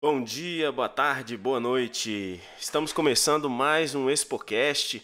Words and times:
Bom 0.00 0.22
dia, 0.22 0.70
boa 0.70 0.88
tarde, 0.88 1.36
boa 1.36 1.58
noite. 1.58 2.40
Estamos 2.56 2.92
começando 2.92 3.50
mais 3.50 3.96
um 3.96 4.08
ExpoCast, 4.08 5.02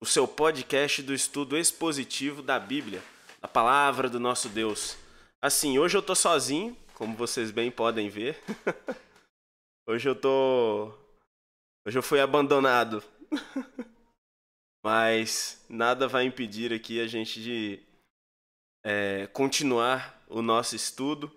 o 0.00 0.06
seu 0.06 0.26
podcast 0.26 1.02
do 1.02 1.12
estudo 1.12 1.58
expositivo 1.58 2.40
da 2.40 2.58
Bíblia, 2.58 3.02
a 3.42 3.46
palavra 3.46 4.08
do 4.08 4.18
nosso 4.18 4.48
Deus. 4.48 4.96
Assim, 5.42 5.78
hoje 5.78 5.94
eu 5.94 6.00
tô 6.00 6.14
sozinho, 6.14 6.74
como 6.94 7.14
vocês 7.14 7.50
bem 7.50 7.70
podem 7.70 8.08
ver. 8.08 8.42
hoje 9.86 10.08
eu 10.08 10.14
tô 10.14 10.90
Hoje 11.86 11.98
eu 11.98 12.02
fui 12.02 12.18
abandonado. 12.18 13.04
Mas 14.82 15.62
nada 15.68 16.08
vai 16.08 16.24
impedir 16.24 16.72
aqui 16.72 16.98
a 16.98 17.06
gente 17.06 17.42
de 17.42 17.78
é, 18.82 19.26
continuar 19.26 20.24
o 20.30 20.40
nosso 20.40 20.74
estudo. 20.74 21.30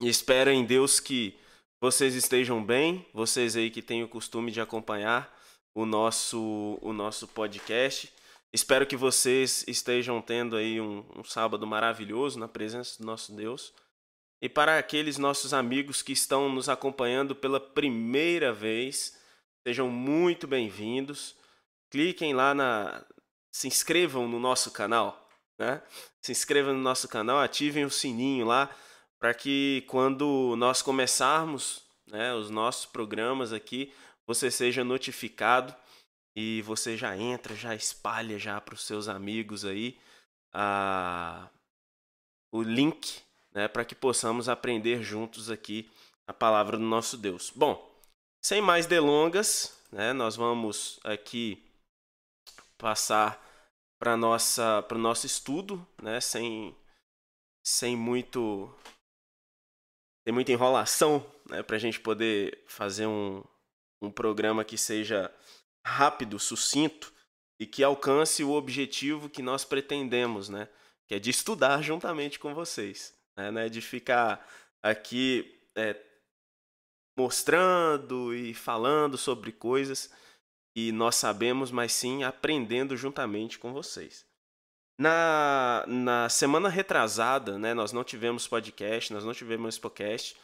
E 0.00 0.08
espero 0.08 0.50
em 0.50 0.64
Deus 0.64 0.98
que 0.98 1.40
vocês 1.82 2.14
estejam 2.14 2.64
bem, 2.64 3.04
vocês 3.12 3.56
aí 3.56 3.68
que 3.68 3.82
têm 3.82 4.04
o 4.04 4.08
costume 4.08 4.52
de 4.52 4.60
acompanhar 4.60 5.36
o 5.74 5.84
nosso, 5.84 6.78
o 6.80 6.92
nosso 6.92 7.26
podcast. 7.26 8.14
Espero 8.52 8.86
que 8.86 8.96
vocês 8.96 9.64
estejam 9.66 10.22
tendo 10.22 10.54
aí 10.54 10.80
um, 10.80 11.04
um 11.16 11.24
sábado 11.24 11.66
maravilhoso 11.66 12.38
na 12.38 12.46
presença 12.46 12.98
do 13.00 13.04
nosso 13.04 13.34
Deus. 13.34 13.74
E 14.40 14.48
para 14.48 14.78
aqueles 14.78 15.18
nossos 15.18 15.52
amigos 15.52 16.02
que 16.02 16.12
estão 16.12 16.48
nos 16.48 16.68
acompanhando 16.68 17.34
pela 17.34 17.58
primeira 17.58 18.52
vez, 18.52 19.18
sejam 19.66 19.90
muito 19.90 20.46
bem-vindos. 20.46 21.34
Cliquem 21.90 22.32
lá 22.32 22.54
na. 22.54 23.04
Se 23.50 23.66
inscrevam 23.66 24.28
no 24.28 24.38
nosso 24.38 24.70
canal, 24.70 25.28
né? 25.58 25.82
Se 26.20 26.30
inscrevam 26.30 26.74
no 26.74 26.80
nosso 26.80 27.08
canal, 27.08 27.40
ativem 27.40 27.84
o 27.84 27.90
sininho 27.90 28.46
lá 28.46 28.70
para 29.22 29.32
que 29.32 29.84
quando 29.86 30.56
nós 30.56 30.82
começarmos 30.82 31.84
né, 32.08 32.34
os 32.34 32.50
nossos 32.50 32.86
programas 32.86 33.52
aqui, 33.52 33.94
você 34.26 34.50
seja 34.50 34.82
notificado 34.82 35.72
e 36.34 36.60
você 36.62 36.96
já 36.96 37.16
entra, 37.16 37.54
já 37.54 37.72
espalha 37.72 38.36
já 38.36 38.60
para 38.60 38.74
os 38.74 38.84
seus 38.84 39.06
amigos 39.06 39.64
aí 39.64 39.96
a, 40.52 41.48
o 42.52 42.64
link 42.64 43.22
né, 43.52 43.68
para 43.68 43.84
que 43.84 43.94
possamos 43.94 44.48
aprender 44.48 45.04
juntos 45.04 45.52
aqui 45.52 45.88
a 46.26 46.32
palavra 46.32 46.76
do 46.76 46.82
nosso 46.82 47.16
Deus. 47.16 47.52
Bom, 47.54 47.94
sem 48.44 48.60
mais 48.60 48.86
delongas, 48.86 49.80
né, 49.92 50.12
nós 50.12 50.34
vamos 50.34 50.98
aqui 51.04 51.64
passar 52.76 53.40
para 54.00 54.16
nossa 54.16 54.82
para 54.82 54.98
o 54.98 55.00
nosso 55.00 55.26
estudo, 55.26 55.86
né, 56.02 56.20
sem 56.20 56.74
sem 57.64 57.96
muito 57.96 58.68
tem 60.24 60.32
muita 60.32 60.52
enrolação 60.52 61.24
né, 61.48 61.62
para 61.62 61.76
a 61.76 61.78
gente 61.78 62.00
poder 62.00 62.62
fazer 62.66 63.06
um, 63.06 63.42
um 64.00 64.10
programa 64.10 64.64
que 64.64 64.78
seja 64.78 65.32
rápido, 65.84 66.38
sucinto 66.38 67.12
e 67.60 67.66
que 67.66 67.82
alcance 67.82 68.42
o 68.42 68.52
objetivo 68.52 69.28
que 69.28 69.42
nós 69.42 69.64
pretendemos, 69.64 70.48
né? 70.48 70.68
Que 71.08 71.16
é 71.16 71.18
de 71.18 71.30
estudar 71.30 71.82
juntamente 71.82 72.38
com 72.38 72.54
vocês, 72.54 73.14
né? 73.36 73.50
Não 73.50 73.60
é 73.60 73.68
de 73.68 73.80
ficar 73.80 74.46
aqui 74.82 75.60
é, 75.76 76.00
mostrando 77.16 78.34
e 78.34 78.54
falando 78.54 79.18
sobre 79.18 79.52
coisas 79.52 80.10
que 80.74 80.90
nós 80.90 81.16
sabemos, 81.16 81.70
mas 81.70 81.92
sim 81.92 82.24
aprendendo 82.24 82.96
juntamente 82.96 83.58
com 83.58 83.72
vocês. 83.72 84.26
Na, 84.98 85.84
na 85.86 86.28
semana 86.28 86.68
retrasada, 86.68 87.58
né, 87.58 87.74
nós 87.74 87.92
não 87.92 88.04
tivemos 88.04 88.46
podcast, 88.46 89.12
nós 89.12 89.24
não 89.24 89.32
tivemos 89.32 89.78
podcast 89.78 90.36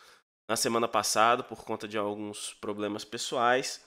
na 0.48 0.56
semana 0.56 0.88
passada 0.88 1.44
por 1.44 1.64
conta 1.64 1.86
de 1.86 1.98
alguns 1.98 2.54
problemas 2.54 3.04
pessoais. 3.04 3.84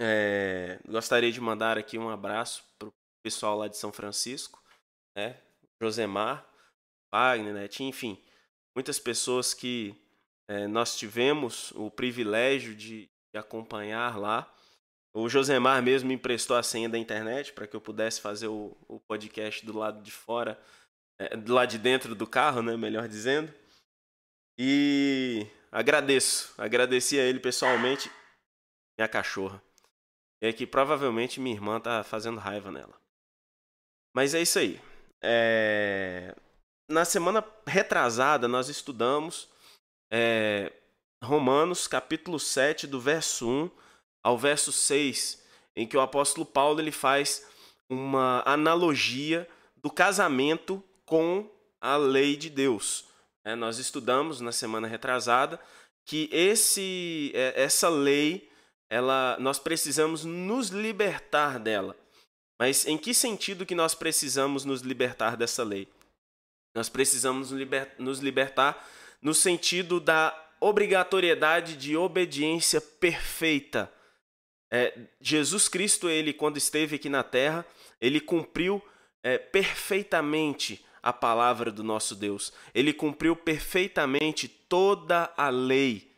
É, 0.00 0.78
gostaria 0.86 1.32
de 1.32 1.40
mandar 1.40 1.76
aqui 1.76 1.98
um 1.98 2.10
abraço 2.10 2.64
para 2.78 2.88
o 2.88 2.92
pessoal 3.22 3.58
lá 3.58 3.66
de 3.66 3.76
São 3.76 3.92
Francisco, 3.92 4.62
né, 5.16 5.40
Josemar, 5.82 6.46
Wagner, 7.12 7.54
né, 7.54 7.68
enfim, 7.80 8.22
muitas 8.76 8.98
pessoas 8.98 9.54
que 9.54 9.96
é, 10.48 10.66
nós 10.66 10.96
tivemos 10.96 11.72
o 11.72 11.90
privilégio 11.90 12.74
de, 12.74 13.08
de 13.32 13.38
acompanhar 13.38 14.18
lá. 14.18 14.54
O 15.14 15.28
Josemar 15.28 15.82
mesmo 15.82 16.08
me 16.08 16.14
emprestou 16.14 16.56
a 16.56 16.62
senha 16.62 16.88
da 16.88 16.98
internet 16.98 17.52
para 17.52 17.66
que 17.66 17.74
eu 17.74 17.80
pudesse 17.80 18.20
fazer 18.20 18.48
o, 18.48 18.76
o 18.86 19.00
podcast 19.00 19.64
do 19.64 19.76
lado 19.76 20.02
de 20.02 20.12
fora, 20.12 20.60
é, 21.18 21.36
do 21.36 21.54
lado 21.54 21.70
de 21.70 21.78
dentro 21.78 22.14
do 22.14 22.26
carro, 22.26 22.62
né, 22.62 22.76
melhor 22.76 23.08
dizendo. 23.08 23.52
E 24.58 25.46
agradeço, 25.72 26.54
agradeci 26.58 27.18
a 27.18 27.22
ele 27.22 27.40
pessoalmente, 27.40 28.10
minha 28.98 29.08
cachorra. 29.08 29.62
É 30.40 30.52
que 30.52 30.66
provavelmente 30.66 31.40
minha 31.40 31.56
irmã 31.56 31.80
tá 31.80 32.04
fazendo 32.04 32.38
raiva 32.38 32.70
nela. 32.70 32.94
Mas 34.14 34.34
é 34.34 34.42
isso 34.42 34.58
aí. 34.58 34.80
É... 35.22 36.34
Na 36.88 37.04
semana 37.04 37.44
retrasada 37.66 38.46
nós 38.46 38.68
estudamos 38.68 39.48
é... 40.12 40.72
Romanos 41.22 41.88
capítulo 41.88 42.38
7, 42.38 42.86
do 42.86 43.00
verso 43.00 43.48
1 43.48 43.87
ao 44.28 44.36
verso 44.36 44.70
6, 44.70 45.42
em 45.74 45.86
que 45.86 45.96
o 45.96 46.02
apóstolo 46.02 46.44
Paulo 46.44 46.80
ele 46.80 46.92
faz 46.92 47.46
uma 47.88 48.42
analogia 48.44 49.48
do 49.78 49.90
casamento 49.90 50.84
com 51.06 51.50
a 51.80 51.96
lei 51.96 52.36
de 52.36 52.50
Deus. 52.50 53.06
É, 53.42 53.54
nós 53.54 53.78
estudamos 53.78 54.42
na 54.42 54.52
semana 54.52 54.86
retrasada 54.86 55.58
que 56.04 56.28
esse, 56.30 57.32
é, 57.34 57.54
essa 57.62 57.88
lei, 57.88 58.50
ela, 58.90 59.38
nós 59.40 59.58
precisamos 59.58 60.26
nos 60.26 60.68
libertar 60.68 61.58
dela. 61.58 61.96
Mas 62.58 62.86
em 62.86 62.98
que 62.98 63.14
sentido 63.14 63.64
que 63.64 63.74
nós 63.74 63.94
precisamos 63.94 64.62
nos 64.66 64.82
libertar 64.82 65.38
dessa 65.38 65.64
lei? 65.64 65.88
Nós 66.74 66.90
precisamos 66.90 67.50
nos 67.98 68.18
libertar 68.18 68.86
no 69.22 69.32
sentido 69.32 69.98
da 69.98 70.36
obrigatoriedade 70.60 71.76
de 71.76 71.96
obediência 71.96 72.78
perfeita 72.78 73.90
é, 74.70 74.94
Jesus 75.20 75.68
Cristo, 75.68 76.08
ele 76.08 76.32
quando 76.32 76.56
esteve 76.56 76.96
aqui 76.96 77.08
na 77.08 77.22
terra, 77.22 77.64
ele 78.00 78.20
cumpriu 78.20 78.82
é, 79.22 79.38
perfeitamente 79.38 80.84
a 81.02 81.12
palavra 81.12 81.70
do 81.70 81.82
nosso 81.82 82.14
Deus. 82.14 82.52
Ele 82.74 82.92
cumpriu 82.92 83.34
perfeitamente 83.34 84.48
toda 84.48 85.32
a 85.36 85.48
lei. 85.48 86.10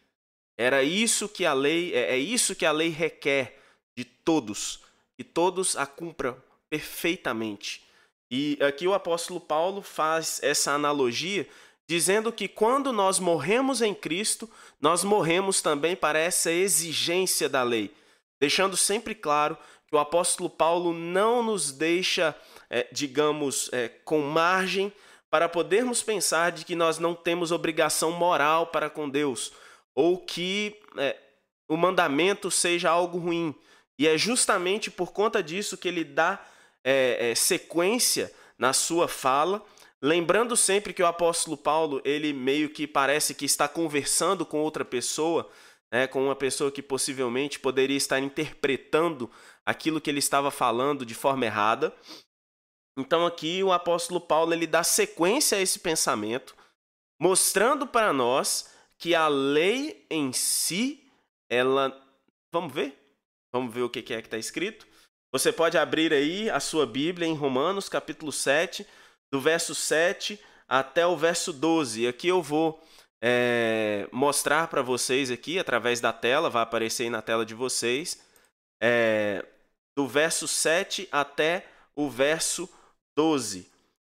Era 0.58 0.82
isso 0.82 1.28
que 1.28 1.46
a 1.46 1.52
lei 1.52 1.94
é, 1.94 2.14
é 2.14 2.18
isso 2.18 2.54
que 2.54 2.66
a 2.66 2.72
lei 2.72 2.88
requer 2.88 3.58
de 3.96 4.04
todos, 4.04 4.80
que 5.16 5.24
todos 5.24 5.76
a 5.76 5.86
cumpram 5.86 6.36
perfeitamente. 6.68 7.82
E 8.30 8.58
aqui 8.60 8.86
o 8.86 8.94
apóstolo 8.94 9.40
Paulo 9.40 9.82
faz 9.82 10.40
essa 10.42 10.72
analogia 10.72 11.48
dizendo 11.86 12.30
que 12.30 12.46
quando 12.46 12.92
nós 12.92 13.18
morremos 13.18 13.82
em 13.82 13.92
Cristo, 13.92 14.48
nós 14.80 15.02
morremos 15.02 15.60
também 15.60 15.96
para 15.96 16.20
essa 16.20 16.52
exigência 16.52 17.48
da 17.48 17.64
lei 17.64 17.92
deixando 18.40 18.76
sempre 18.76 19.14
claro 19.14 19.56
que 19.86 19.94
o 19.94 19.98
apóstolo 19.98 20.48
Paulo 20.48 20.92
não 20.92 21.42
nos 21.42 21.70
deixa, 21.72 22.34
é, 22.70 22.88
digamos, 22.90 23.68
é, 23.72 23.88
com 23.88 24.20
margem 24.20 24.92
para 25.28 25.48
podermos 25.48 26.02
pensar 26.02 26.50
de 26.50 26.64
que 26.64 26.74
nós 26.74 26.98
não 26.98 27.14
temos 27.14 27.52
obrigação 27.52 28.10
moral 28.10 28.68
para 28.68 28.90
com 28.90 29.08
Deus, 29.08 29.52
ou 29.94 30.18
que 30.18 30.76
é, 30.96 31.16
o 31.68 31.76
mandamento 31.76 32.50
seja 32.50 32.90
algo 32.90 33.18
ruim. 33.18 33.54
E 33.98 34.08
é 34.08 34.16
justamente 34.16 34.90
por 34.90 35.12
conta 35.12 35.42
disso 35.42 35.76
que 35.76 35.86
ele 35.86 36.02
dá 36.02 36.42
é, 36.82 37.30
é, 37.30 37.34
sequência 37.34 38.32
na 38.58 38.72
sua 38.72 39.06
fala, 39.06 39.62
lembrando 40.00 40.56
sempre 40.56 40.92
que 40.92 41.02
o 41.02 41.06
apóstolo 41.06 41.56
Paulo, 41.56 42.00
ele 42.04 42.32
meio 42.32 42.70
que 42.70 42.86
parece 42.86 43.34
que 43.34 43.44
está 43.44 43.68
conversando 43.68 44.46
com 44.46 44.60
outra 44.60 44.84
pessoa, 44.84 45.50
né, 45.92 46.06
com 46.06 46.24
uma 46.24 46.36
pessoa 46.36 46.70
que 46.70 46.82
possivelmente 46.82 47.58
poderia 47.58 47.96
estar 47.96 48.20
interpretando 48.20 49.30
aquilo 49.66 50.00
que 50.00 50.08
ele 50.08 50.18
estava 50.18 50.50
falando 50.50 51.04
de 51.04 51.14
forma 51.14 51.44
errada. 51.44 51.94
Então 52.96 53.26
aqui 53.26 53.62
o 53.62 53.72
apóstolo 53.72 54.20
Paulo 54.20 54.52
ele 54.52 54.66
dá 54.66 54.82
sequência 54.82 55.58
a 55.58 55.60
esse 55.60 55.78
pensamento, 55.78 56.54
mostrando 57.20 57.86
para 57.86 58.12
nós 58.12 58.70
que 58.98 59.14
a 59.14 59.28
lei 59.28 60.06
em 60.10 60.32
si, 60.32 61.10
ela, 61.48 61.90
vamos 62.52 62.72
ver, 62.72 62.96
vamos 63.52 63.72
ver 63.72 63.82
o 63.82 63.90
que 63.90 64.00
é 64.00 64.02
que 64.02 64.12
está 64.12 64.38
escrito. 64.38 64.86
Você 65.32 65.52
pode 65.52 65.78
abrir 65.78 66.12
aí 66.12 66.50
a 66.50 66.60
sua 66.60 66.84
Bíblia 66.86 67.26
em 67.26 67.34
Romanos 67.34 67.88
capítulo 67.88 68.32
7, 68.32 68.86
do 69.32 69.40
verso 69.40 69.74
7 69.74 70.38
até 70.68 71.06
o 71.06 71.16
verso 71.16 71.52
12. 71.52 72.06
Aqui 72.06 72.28
eu 72.28 72.42
vou 72.42 72.82
é, 73.22 74.08
mostrar 74.10 74.68
para 74.68 74.82
vocês 74.82 75.30
aqui 75.30 75.58
através 75.58 76.00
da 76.00 76.12
tela, 76.12 76.48
vai 76.48 76.62
aparecer 76.62 77.04
aí 77.04 77.10
na 77.10 77.20
tela 77.20 77.44
de 77.44 77.54
vocês, 77.54 78.18
é, 78.82 79.44
do 79.96 80.06
verso 80.06 80.48
7 80.48 81.08
até 81.12 81.66
o 81.94 82.08
verso 82.08 82.68
12. 83.16 83.70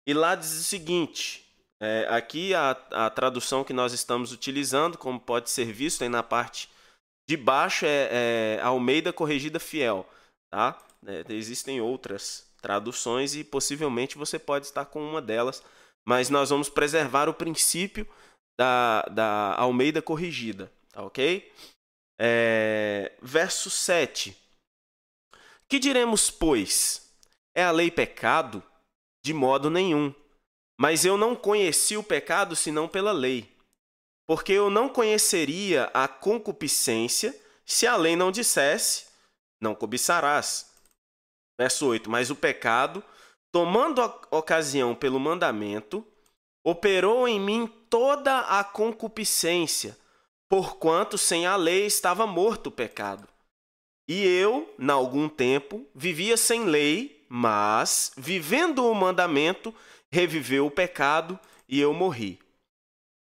E 0.06 0.14
lá 0.14 0.34
diz 0.34 0.52
o 0.52 0.64
seguinte: 0.64 1.44
É, 1.80 2.06
aqui 2.08 2.54
a, 2.54 2.70
a 2.90 3.10
tradução 3.10 3.64
que 3.64 3.72
nós 3.72 3.92
estamos 3.92 4.32
utilizando, 4.32 4.96
como 4.96 5.20
pode 5.20 5.50
ser 5.50 5.66
visto 5.66 6.02
aí 6.02 6.08
na 6.08 6.22
parte 6.22 6.70
de 7.28 7.36
baixo, 7.36 7.84
é, 7.84 8.56
é 8.56 8.60
Almeida 8.62 9.12
Corrigida 9.12 9.60
Fiel. 9.60 10.08
Tá? 10.50 10.78
Existem 11.28 11.80
outras 11.80 12.48
traduções 12.62 13.34
e 13.34 13.44
possivelmente 13.44 14.16
você 14.16 14.38
pode 14.38 14.64
estar 14.66 14.86
com 14.86 15.02
uma 15.02 15.20
delas, 15.20 15.62
mas 16.06 16.30
nós 16.30 16.48
vamos 16.48 16.70
preservar 16.70 17.28
o 17.28 17.34
princípio 17.34 18.08
da, 18.58 19.02
da 19.02 19.54
Almeida 19.56 20.00
Corrigida, 20.00 20.72
tá 20.90 21.02
ok? 21.02 21.52
É, 22.18 23.16
verso 23.20 23.70
7. 23.70 24.36
Que 25.68 25.78
diremos, 25.78 26.30
pois? 26.30 27.12
É 27.54 27.64
a 27.64 27.70
lei 27.70 27.90
pecado? 27.90 28.62
De 29.24 29.32
modo 29.32 29.70
nenhum. 29.70 30.14
Mas 30.78 31.04
eu 31.04 31.16
não 31.16 31.34
conheci 31.34 31.96
o 31.96 32.02
pecado 32.02 32.54
senão 32.54 32.88
pela 32.88 33.12
lei. 33.12 33.54
Porque 34.26 34.52
eu 34.52 34.70
não 34.70 34.88
conheceria 34.88 35.90
a 35.94 36.08
concupiscência 36.08 37.38
se 37.64 37.86
a 37.86 37.96
lei 37.96 38.16
não 38.16 38.30
dissesse: 38.30 39.06
não 39.60 39.74
cobiçarás. 39.74 40.72
Verso 41.58 41.86
8: 41.86 42.10
Mas 42.10 42.30
o 42.30 42.36
pecado, 42.36 43.02
tomando 43.52 44.00
ocasião 44.30 44.94
pelo 44.94 45.20
mandamento, 45.20 46.06
operou 46.64 47.28
em 47.28 47.38
mim 47.38 47.66
toda 47.94 48.40
a 48.40 48.64
concupiscência, 48.64 49.96
porquanto 50.48 51.16
sem 51.16 51.46
a 51.46 51.54
lei 51.54 51.86
estava 51.86 52.26
morto 52.26 52.66
o 52.66 52.72
pecado. 52.72 53.28
E 54.08 54.26
eu, 54.26 54.74
na 54.76 54.94
algum 54.94 55.28
tempo, 55.28 55.86
vivia 55.94 56.36
sem 56.36 56.64
lei, 56.64 57.24
mas, 57.28 58.10
vivendo 58.16 58.84
o 58.84 58.94
mandamento, 58.96 59.72
reviveu 60.10 60.66
o 60.66 60.72
pecado 60.72 61.38
e 61.68 61.80
eu 61.80 61.94
morri. 61.94 62.40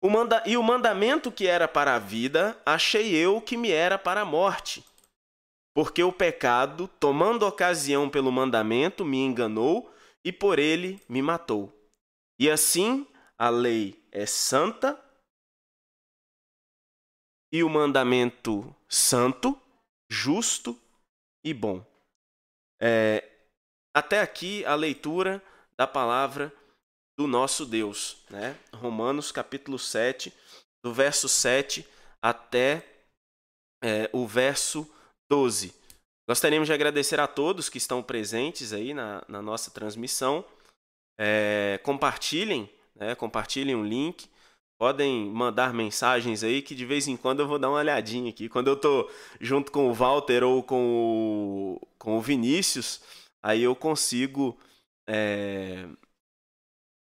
O 0.01 0.09
manda... 0.09 0.41
E 0.45 0.55
o 0.55 0.63
mandamento 0.63 1.33
que 1.33 1.47
era 1.47 1.67
para 1.67 1.95
a 1.95 1.99
vida, 1.99 2.57
achei 2.65 3.13
eu 3.13 3.41
que 3.41 3.57
me 3.57 3.71
era 3.71 3.97
para 3.97 4.21
a 4.21 4.25
morte. 4.25 4.85
Porque 5.73 6.01
o 6.01 6.13
pecado, 6.13 6.89
tomando 6.97 7.45
ocasião 7.45 8.09
pelo 8.09 8.31
mandamento, 8.31 9.03
me 9.03 9.17
enganou 9.17 9.93
e 10.23 10.31
por 10.31 10.59
ele 10.59 10.97
me 11.09 11.21
matou. 11.21 11.77
E 12.39 12.49
assim 12.49 13.05
a 13.37 13.49
lei 13.49 14.04
é 14.15 14.25
santa 14.25 14.97
e 17.51 17.61
o 17.61 17.69
mandamento 17.69 18.73
santo, 18.87 19.61
justo 20.09 20.79
e 21.43 21.53
bom. 21.53 21.85
É, 22.81 23.29
até 23.93 24.21
aqui 24.21 24.63
a 24.65 24.73
leitura 24.73 25.43
da 25.77 25.85
palavra 25.85 26.53
do 27.17 27.27
nosso 27.27 27.65
Deus. 27.65 28.23
Né? 28.29 28.57
Romanos 28.73 29.33
capítulo 29.33 29.77
7, 29.77 30.33
do 30.81 30.93
verso 30.93 31.27
7 31.27 31.85
até 32.21 32.87
é, 33.83 34.09
o 34.13 34.25
verso 34.25 34.89
12. 35.29 35.75
Gostaríamos 36.25 36.67
de 36.67 36.73
agradecer 36.73 37.19
a 37.19 37.27
todos 37.27 37.67
que 37.67 37.77
estão 37.77 38.01
presentes 38.01 38.71
aí 38.71 38.93
na, 38.93 39.25
na 39.27 39.41
nossa 39.41 39.71
transmissão. 39.71 40.45
É, 41.19 41.81
compartilhem, 41.83 42.69
né? 42.95 43.15
compartilhem 43.15 43.75
o 43.75 43.83
link. 43.83 44.29
Podem 44.77 45.29
mandar 45.29 45.73
mensagens 45.73 46.43
aí 46.43 46.61
que 46.61 46.75
de 46.75 46.85
vez 46.85 47.07
em 47.07 47.15
quando 47.15 47.39
eu 47.39 47.47
vou 47.47 47.57
dar 47.57 47.69
uma 47.69 47.79
olhadinha 47.79 48.29
aqui. 48.29 48.49
Quando 48.49 48.67
eu 48.67 48.75
tô 48.75 49.09
junto 49.39 49.71
com 49.71 49.89
o 49.89 49.93
Walter 49.93 50.43
ou 50.43 50.61
com 50.61 51.79
o, 51.79 51.87
com 51.97 52.17
o 52.17 52.21
Vinícius, 52.21 53.01
aí 53.41 53.63
eu 53.63 53.73
consigo 53.73 54.57
é, 55.07 55.87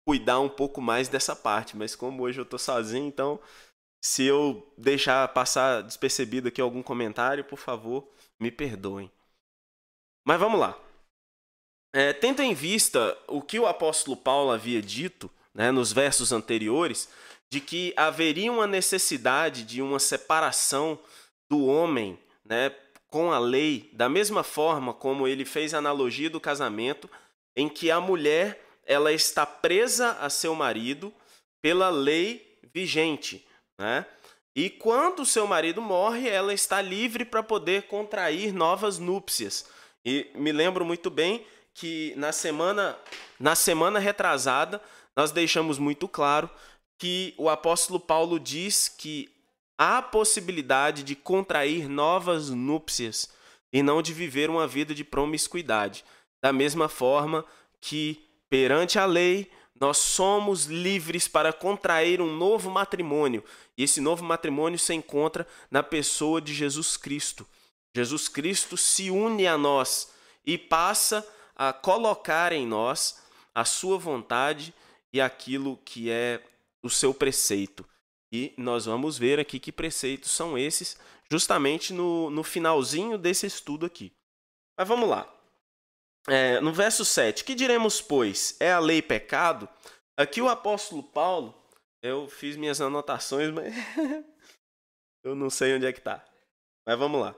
cuidar 0.07 0.39
um 0.39 0.49
pouco 0.49 0.81
mais 0.81 1.09
dessa 1.09 1.35
parte, 1.35 1.75
mas 1.75 1.95
como 1.95 2.23
hoje 2.23 2.39
eu 2.39 2.43
estou 2.43 2.57
sozinho, 2.57 3.07
então 3.07 3.39
se 4.01 4.23
eu 4.23 4.73
deixar 4.77 5.27
passar 5.33 5.83
despercebido 5.83 6.47
aqui 6.47 6.61
algum 6.61 6.81
comentário, 6.81 7.43
por 7.43 7.59
favor, 7.59 8.09
me 8.39 8.49
perdoem. 8.49 9.11
Mas 10.25 10.39
vamos 10.39 10.59
lá. 10.59 10.79
É, 11.93 12.13
tendo 12.13 12.41
em 12.41 12.53
vista 12.53 13.17
o 13.27 13.41
que 13.41 13.59
o 13.59 13.67
apóstolo 13.67 14.15
Paulo 14.15 14.51
havia 14.51 14.81
dito 14.81 15.29
né, 15.53 15.71
nos 15.71 15.91
versos 15.91 16.31
anteriores, 16.31 17.09
de 17.49 17.59
que 17.59 17.93
haveria 17.97 18.51
uma 18.51 18.67
necessidade 18.67 19.63
de 19.63 19.81
uma 19.81 19.99
separação 19.99 20.99
do 21.49 21.65
homem 21.65 22.19
né, 22.45 22.73
com 23.09 23.31
a 23.31 23.39
lei, 23.39 23.89
da 23.93 24.07
mesma 24.07 24.43
forma 24.43 24.93
como 24.93 25.27
ele 25.27 25.45
fez 25.45 25.73
a 25.73 25.79
analogia 25.79 26.29
do 26.29 26.39
casamento, 26.39 27.09
em 27.55 27.67
que 27.67 27.89
a 27.89 27.99
mulher 27.99 28.63
ela 28.85 29.11
está 29.11 29.45
presa 29.45 30.11
a 30.13 30.29
seu 30.29 30.53
marido 30.55 31.13
pela 31.61 31.89
lei 31.89 32.59
vigente, 32.73 33.45
né? 33.77 34.05
E 34.55 34.69
quando 34.69 35.25
seu 35.25 35.45
marido 35.45 35.81
morre, 35.81 36.27
ela 36.27 36.53
está 36.53 36.81
livre 36.81 37.23
para 37.23 37.43
poder 37.43 37.83
contrair 37.83 38.51
novas 38.53 38.97
núpcias. 38.97 39.65
E 40.03 40.29
me 40.35 40.51
lembro 40.51 40.83
muito 40.83 41.09
bem 41.09 41.45
que 41.73 42.13
na 42.17 42.31
semana 42.31 42.97
na 43.39 43.55
semana 43.55 43.99
retrasada 43.99 44.81
nós 45.19 45.31
deixamos 45.31 45.77
muito 45.77 46.07
claro 46.07 46.49
que 46.97 47.33
o 47.37 47.49
apóstolo 47.49 47.99
Paulo 47.99 48.39
diz 48.39 48.87
que 48.87 49.29
há 49.77 50.01
possibilidade 50.01 51.03
de 51.03 51.15
contrair 51.15 51.87
novas 51.87 52.49
núpcias 52.49 53.29
e 53.71 53.83
não 53.83 54.01
de 54.01 54.13
viver 54.13 54.49
uma 54.49 54.67
vida 54.67 54.93
de 54.93 55.03
promiscuidade. 55.03 56.03
Da 56.41 56.51
mesma 56.51 56.89
forma 56.89 57.45
que 57.79 58.29
Perante 58.49 58.97
a 58.97 59.05
lei, 59.05 59.49
nós 59.79 59.97
somos 59.99 60.65
livres 60.65 61.27
para 61.27 61.53
contrair 61.53 62.19
um 62.19 62.35
novo 62.35 62.69
matrimônio. 62.71 63.43
E 63.77 63.83
esse 63.83 64.01
novo 64.01 64.25
matrimônio 64.25 64.79
se 64.79 64.93
encontra 64.93 65.47
na 65.69 65.83
pessoa 65.83 66.41
de 66.41 66.53
Jesus 66.53 66.97
Cristo. 66.97 67.47
Jesus 67.95 68.27
Cristo 68.27 68.75
se 68.75 69.11
une 69.11 69.45
a 69.45 69.57
nós 69.57 70.11
e 70.43 70.57
passa 70.57 71.25
a 71.55 71.71
colocar 71.71 72.51
em 72.51 72.65
nós 72.65 73.21
a 73.53 73.63
sua 73.63 73.97
vontade 73.99 74.73
e 75.13 75.19
aquilo 75.19 75.77
que 75.77 76.09
é 76.09 76.41
o 76.83 76.89
seu 76.89 77.13
preceito. 77.13 77.85
E 78.31 78.53
nós 78.57 78.85
vamos 78.85 79.17
ver 79.17 79.39
aqui 79.39 79.59
que 79.59 79.71
preceitos 79.71 80.31
são 80.31 80.57
esses, 80.57 80.97
justamente 81.31 81.93
no, 81.93 82.29
no 82.29 82.43
finalzinho 82.43 83.17
desse 83.17 83.45
estudo 83.45 83.85
aqui. 83.85 84.11
Mas 84.77 84.87
vamos 84.87 85.09
lá. 85.09 85.31
É, 86.27 86.59
no 86.59 86.71
verso 86.71 87.03
7, 87.03 87.43
que 87.43 87.55
diremos, 87.55 88.01
pois? 88.01 88.55
É 88.59 88.71
a 88.71 88.79
lei 88.79 89.01
pecado? 89.01 89.67
Aqui 90.15 90.41
o 90.41 90.49
apóstolo 90.49 91.01
Paulo, 91.01 91.55
eu 92.01 92.27
fiz 92.27 92.55
minhas 92.55 92.79
anotações, 92.79 93.51
mas 93.51 93.73
eu 95.23 95.33
não 95.33 95.49
sei 95.49 95.75
onde 95.75 95.85
é 95.85 95.93
que 95.93 95.99
está. 95.99 96.23
Mas 96.85 96.99
vamos 96.99 97.21
lá. 97.21 97.35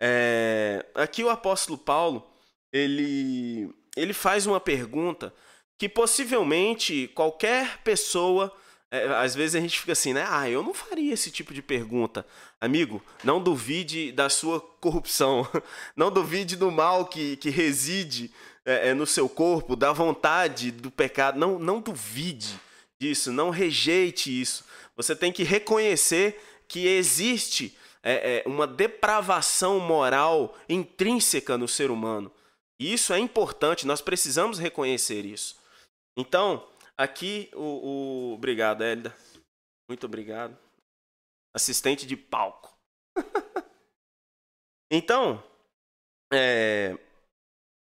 É, 0.00 0.86
aqui 0.94 1.22
o 1.22 1.28
apóstolo 1.28 1.76
Paulo, 1.76 2.26
ele, 2.72 3.74
ele 3.94 4.14
faz 4.14 4.46
uma 4.46 4.60
pergunta 4.60 5.34
que 5.80 5.88
possivelmente 5.88 7.10
qualquer 7.14 7.78
pessoa 7.78 8.54
é, 8.90 9.06
às 9.14 9.34
vezes 9.34 9.54
a 9.54 9.60
gente 9.60 9.80
fica 9.80 9.92
assim, 9.92 10.12
né? 10.12 10.26
Ah, 10.28 10.46
eu 10.46 10.62
não 10.62 10.74
faria 10.74 11.14
esse 11.14 11.30
tipo 11.30 11.54
de 11.54 11.62
pergunta. 11.62 12.26
Amigo, 12.60 13.02
não 13.24 13.42
duvide 13.42 14.12
da 14.12 14.28
sua 14.28 14.60
corrupção. 14.60 15.48
Não 15.96 16.10
duvide 16.10 16.54
do 16.56 16.70
mal 16.70 17.06
que, 17.06 17.36
que 17.36 17.48
reside 17.48 18.30
é, 18.62 18.88
é, 18.88 18.94
no 18.94 19.06
seu 19.06 19.26
corpo, 19.26 19.74
da 19.74 19.90
vontade 19.90 20.70
do 20.70 20.90
pecado. 20.90 21.38
Não, 21.38 21.58
não 21.58 21.80
duvide 21.80 22.60
disso, 22.98 23.32
não 23.32 23.48
rejeite 23.48 24.38
isso. 24.38 24.64
Você 24.96 25.16
tem 25.16 25.32
que 25.32 25.44
reconhecer 25.44 26.38
que 26.68 26.86
existe 26.86 27.74
é, 28.02 28.42
é, 28.44 28.48
uma 28.48 28.66
depravação 28.66 29.80
moral 29.80 30.54
intrínseca 30.68 31.56
no 31.56 31.66
ser 31.66 31.90
humano. 31.90 32.30
E 32.78 32.92
isso 32.92 33.14
é 33.14 33.18
importante, 33.18 33.86
nós 33.86 34.02
precisamos 34.02 34.58
reconhecer 34.58 35.24
isso. 35.24 35.59
Então, 36.20 36.66
Aqui, 37.00 37.48
o, 37.54 37.62
o... 37.62 38.34
Obrigado, 38.34 38.84
Hélida. 38.84 39.16
Muito 39.88 40.04
obrigado. 40.04 40.54
Assistente 41.56 42.06
de 42.06 42.14
palco. 42.14 42.76
então, 44.92 45.42
é... 46.30 46.94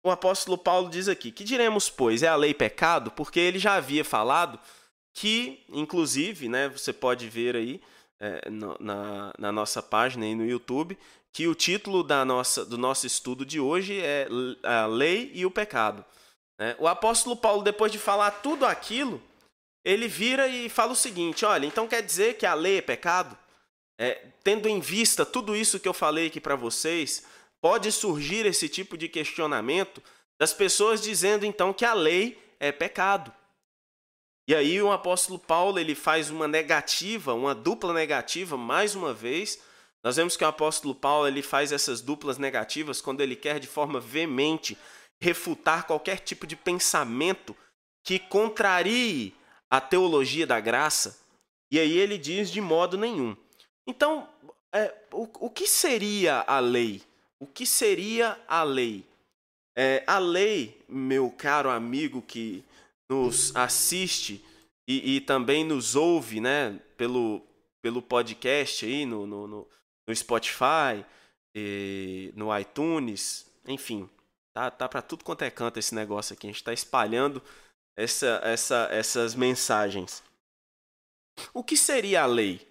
o 0.03 0.11
apóstolo 0.11 0.57
Paulo 0.57 0.89
diz 0.89 1.09
aqui: 1.09 1.31
Que 1.31 1.45
diremos, 1.45 1.91
pois? 1.91 2.23
É 2.23 2.29
a 2.29 2.37
lei 2.37 2.55
pecado? 2.55 3.11
Porque 3.11 3.39
ele 3.39 3.59
já 3.59 3.75
havia 3.75 4.03
falado 4.03 4.59
que, 5.15 5.63
inclusive, 5.69 6.49
né, 6.49 6.71
você 6.71 6.91
pode 6.91 7.29
ver 7.29 7.55
aí 7.55 7.83
é, 8.19 8.49
no, 8.49 8.79
na, 8.81 9.31
na 9.39 9.53
nossa 9.53 9.83
página 9.83 10.25
aí 10.25 10.35
no 10.35 10.47
YouTube, 10.47 10.99
que 11.35 11.47
o 11.47 11.55
título 11.55 12.03
da 12.03 12.25
nossa, 12.25 12.65
do 12.65 12.79
nosso 12.79 13.07
estudo 13.07 13.45
de 13.45 13.61
hoje 13.61 14.01
é 14.01 14.27
A 14.63 14.87
Lei 14.87 15.31
e 15.35 15.45
o 15.45 15.51
Pecado. 15.51 16.03
Né? 16.59 16.77
O 16.79 16.87
apóstolo 16.87 17.37
Paulo, 17.37 17.63
depois 17.63 17.91
de 17.91 17.99
falar 17.99 18.31
tudo 18.31 18.67
aquilo, 18.67 19.23
ele 19.85 20.09
vira 20.09 20.47
e 20.49 20.69
fala 20.69 20.93
o 20.93 20.97
seguinte: 20.97 21.45
olha, 21.45 21.67
então 21.67 21.89
quer 21.89 22.03
dizer 22.03 22.37
que 22.37 22.47
a 22.47 22.55
lei 22.55 22.79
é 22.79 22.83
pecado? 22.83 23.37
É, 23.99 24.27
tendo 24.43 24.69
em 24.69 24.81
vista 24.81 25.25
tudo 25.25 25.55
isso 25.55 25.79
que 25.79 25.89
eu 25.89 25.93
falei 25.93 26.27
aqui 26.27 26.41
para 26.41 26.57
vocês, 26.57 27.25
pode 27.61 27.93
surgir 27.93 28.47
esse 28.47 28.69
tipo 28.69 28.97
de 28.97 29.09
questionamento 29.09 30.03
das 30.39 30.53
pessoas 30.53 31.01
dizendo 31.01 31.47
então 31.47 31.73
que 31.73 31.85
a 31.85 31.95
lei 31.95 32.37
é 32.59 32.73
pecado. 32.73 33.33
E 34.49 34.55
aí 34.55 34.83
o 34.83 34.91
apóstolo 34.91 35.39
Paulo 35.39 35.79
ele 35.79 35.95
faz 35.95 36.31
uma 36.31 36.49
negativa, 36.49 37.33
uma 37.33 37.55
dupla 37.55 37.93
negativa, 37.93 38.57
mais 38.57 38.95
uma 38.95 39.15
vez. 39.15 39.61
Nós 40.03 40.17
vemos 40.17 40.37
que 40.37 40.43
o 40.43 40.49
apóstolo 40.49 40.95
Paulo 40.97 41.29
ele 41.29 41.43
faz 41.43 41.71
essas 41.71 42.01
duplas 42.01 42.39
negativas 42.39 43.01
quando 43.01 43.21
ele 43.21 43.37
quer 43.37 43.61
de 43.61 43.69
forma 43.69 44.01
veemente 44.01 44.77
refutar 45.23 45.87
qualquer 45.87 46.19
tipo 46.19 46.49
de 46.49 46.57
pensamento 46.57 47.57
que 48.03 48.19
contrarie 48.19 49.33
a 49.71 49.81
teologia 49.81 50.45
da 50.45 50.59
graça. 50.59 51.25
E 51.71 51.79
aí 51.79 51.97
ele 51.97 52.19
diz 52.19 52.51
de 52.51 52.61
modo 52.61 52.99
nenhum. 52.99 53.37
Então, 53.87 54.29
é, 54.73 54.93
o, 55.13 55.29
o 55.47 55.49
que 55.49 55.69
seria 55.69 56.41
a 56.41 56.59
lei? 56.59 57.01
O 57.39 57.47
que 57.47 57.65
seria 57.65 58.37
a 58.49 58.65
lei? 58.65 59.07
É, 59.77 60.03
a 60.09 60.19
lei, 60.19 60.83
meu 60.89 61.31
caro 61.31 61.71
amigo 61.71 62.21
que 62.21 62.65
nos 63.09 63.55
assiste 63.55 64.45
e, 64.89 65.17
e, 65.17 65.21
também 65.21 65.63
nos 65.63 65.95
ouve 65.95 66.41
né, 66.41 66.81
pelo, 66.97 67.41
pelo 67.81 68.03
podcast 68.03 68.85
aí 68.85 69.07
no, 69.07 69.25
no, 69.25 69.47
no 69.47 70.17
Spotify, 70.17 71.05
no 72.35 72.59
iTunes, 72.59 73.47
enfim, 73.69 74.09
tá, 74.53 74.71
tá 74.71 74.89
para 74.89 75.03
tudo 75.03 75.25
quanto 75.25 75.43
é 75.43 75.51
canto 75.51 75.79
esse 75.79 75.95
negócio 75.95 76.35
aqui. 76.35 76.47
A 76.47 76.51
gente 76.51 76.57
está 76.57 76.73
espalhando 76.73 77.43
essa, 77.97 78.41
essa, 78.45 78.89
essas 78.91 79.35
mensagens. 79.35 80.23
O 81.53 81.65
que 81.65 81.77
seria 81.77 82.23
a 82.23 82.27
lei? 82.27 82.67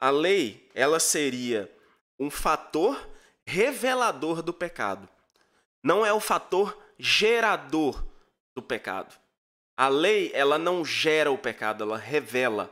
A 0.00 0.10
lei, 0.10 0.70
ela 0.74 0.98
seria 0.98 1.70
um 2.18 2.30
fator 2.30 3.08
revelador 3.46 4.42
do 4.42 4.52
pecado. 4.52 5.08
Não 5.82 6.04
é 6.04 6.12
o 6.12 6.20
fator 6.20 6.78
gerador 6.98 8.04
do 8.54 8.62
pecado. 8.62 9.18
A 9.76 9.88
lei, 9.88 10.30
ela 10.34 10.58
não 10.58 10.84
gera 10.84 11.30
o 11.30 11.38
pecado, 11.38 11.82
ela 11.82 11.96
revela. 11.96 12.70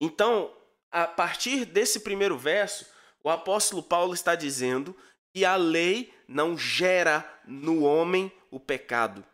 Então, 0.00 0.54
a 0.90 1.06
partir 1.06 1.64
desse 1.64 2.00
primeiro 2.00 2.38
verso, 2.38 2.86
o 3.22 3.28
apóstolo 3.28 3.82
Paulo 3.82 4.14
está 4.14 4.34
dizendo 4.34 4.96
que 5.32 5.44
a 5.44 5.56
lei 5.56 6.12
não 6.26 6.56
gera 6.56 7.24
no 7.46 7.82
homem 7.82 8.32
o 8.50 8.58
pecado. 8.58 9.24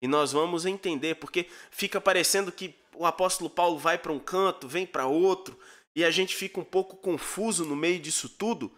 E 0.00 0.06
nós 0.06 0.32
vamos 0.32 0.66
entender, 0.66 1.16
porque 1.16 1.48
fica 1.70 2.00
parecendo 2.00 2.52
que 2.52 2.74
o 2.94 3.06
apóstolo 3.06 3.48
Paulo 3.48 3.78
vai 3.78 3.98
para 3.98 4.12
um 4.12 4.18
canto, 4.18 4.68
vem 4.68 4.86
para 4.86 5.06
outro, 5.06 5.58
e 5.96 6.04
a 6.04 6.10
gente 6.10 6.34
fica 6.34 6.60
um 6.60 6.64
pouco 6.64 6.96
confuso 6.96 7.64
no 7.64 7.74
meio 7.74 7.98
disso 7.98 8.28
tudo. 8.28 8.72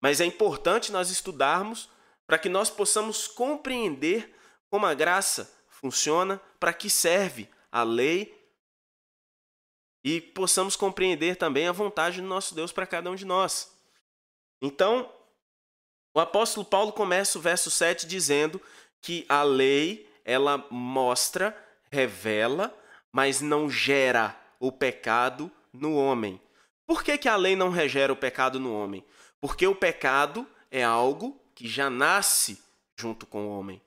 Mas 0.00 0.20
é 0.20 0.24
importante 0.24 0.92
nós 0.92 1.10
estudarmos 1.10 1.88
para 2.26 2.38
que 2.38 2.48
nós 2.48 2.70
possamos 2.70 3.26
compreender 3.26 4.34
como 4.70 4.86
a 4.86 4.94
graça 4.94 5.52
funciona, 5.68 6.40
para 6.58 6.72
que 6.72 6.90
serve 6.90 7.48
a 7.70 7.82
lei 7.82 8.36
e 10.04 10.20
possamos 10.20 10.76
compreender 10.76 11.36
também 11.36 11.68
a 11.68 11.72
vontade 11.72 12.20
do 12.20 12.26
nosso 12.26 12.54
Deus 12.54 12.72
para 12.72 12.86
cada 12.86 13.10
um 13.10 13.14
de 13.14 13.24
nós. 13.24 13.72
Então, 14.60 15.12
o 16.18 16.20
apóstolo 16.20 16.66
Paulo 16.66 16.92
começa 16.92 17.38
o 17.38 17.40
verso 17.40 17.70
7 17.70 18.04
dizendo 18.04 18.60
que 19.00 19.24
a 19.28 19.44
lei 19.44 20.10
ela 20.24 20.66
mostra, 20.68 21.56
revela, 21.92 22.76
mas 23.12 23.40
não 23.40 23.70
gera 23.70 24.36
o 24.58 24.72
pecado 24.72 25.48
no 25.72 25.94
homem. 25.94 26.40
Por 26.84 27.04
que, 27.04 27.16
que 27.18 27.28
a 27.28 27.36
lei 27.36 27.54
não 27.54 27.70
regera 27.70 28.12
o 28.12 28.16
pecado 28.16 28.58
no 28.58 28.74
homem? 28.74 29.04
Porque 29.40 29.64
o 29.64 29.76
pecado 29.76 30.44
é 30.72 30.82
algo 30.82 31.40
que 31.54 31.68
já 31.68 31.88
nasce 31.88 32.60
junto 32.96 33.24
com 33.24 33.46
o 33.46 33.56
homem. 33.56 33.80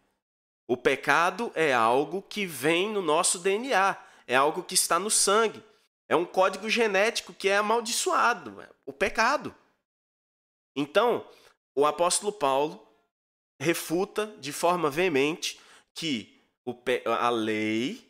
O 0.66 0.78
pecado 0.78 1.52
é 1.54 1.74
algo 1.74 2.22
que 2.22 2.46
vem 2.46 2.94
no 2.94 3.02
nosso 3.02 3.40
DNA, 3.40 3.98
é 4.26 4.38
algo 4.38 4.64
que 4.64 4.74
está 4.74 4.98
no 4.98 5.12
sangue. 5.12 5.62
É 6.08 6.16
um 6.16 6.24
código 6.24 6.70
genético 6.70 7.34
que 7.34 7.50
é 7.50 7.58
amaldiçoado, 7.58 8.62
é 8.62 8.70
o 8.86 8.94
pecado. 8.94 9.54
Então, 10.74 11.26
o 11.76 11.86
apóstolo 11.86 12.32
Paulo 12.32 12.86
refuta 13.60 14.28
de 14.40 14.52
forma 14.52 14.90
veemente 14.90 15.60
que 15.94 16.42
a 17.06 17.30
lei 17.30 18.04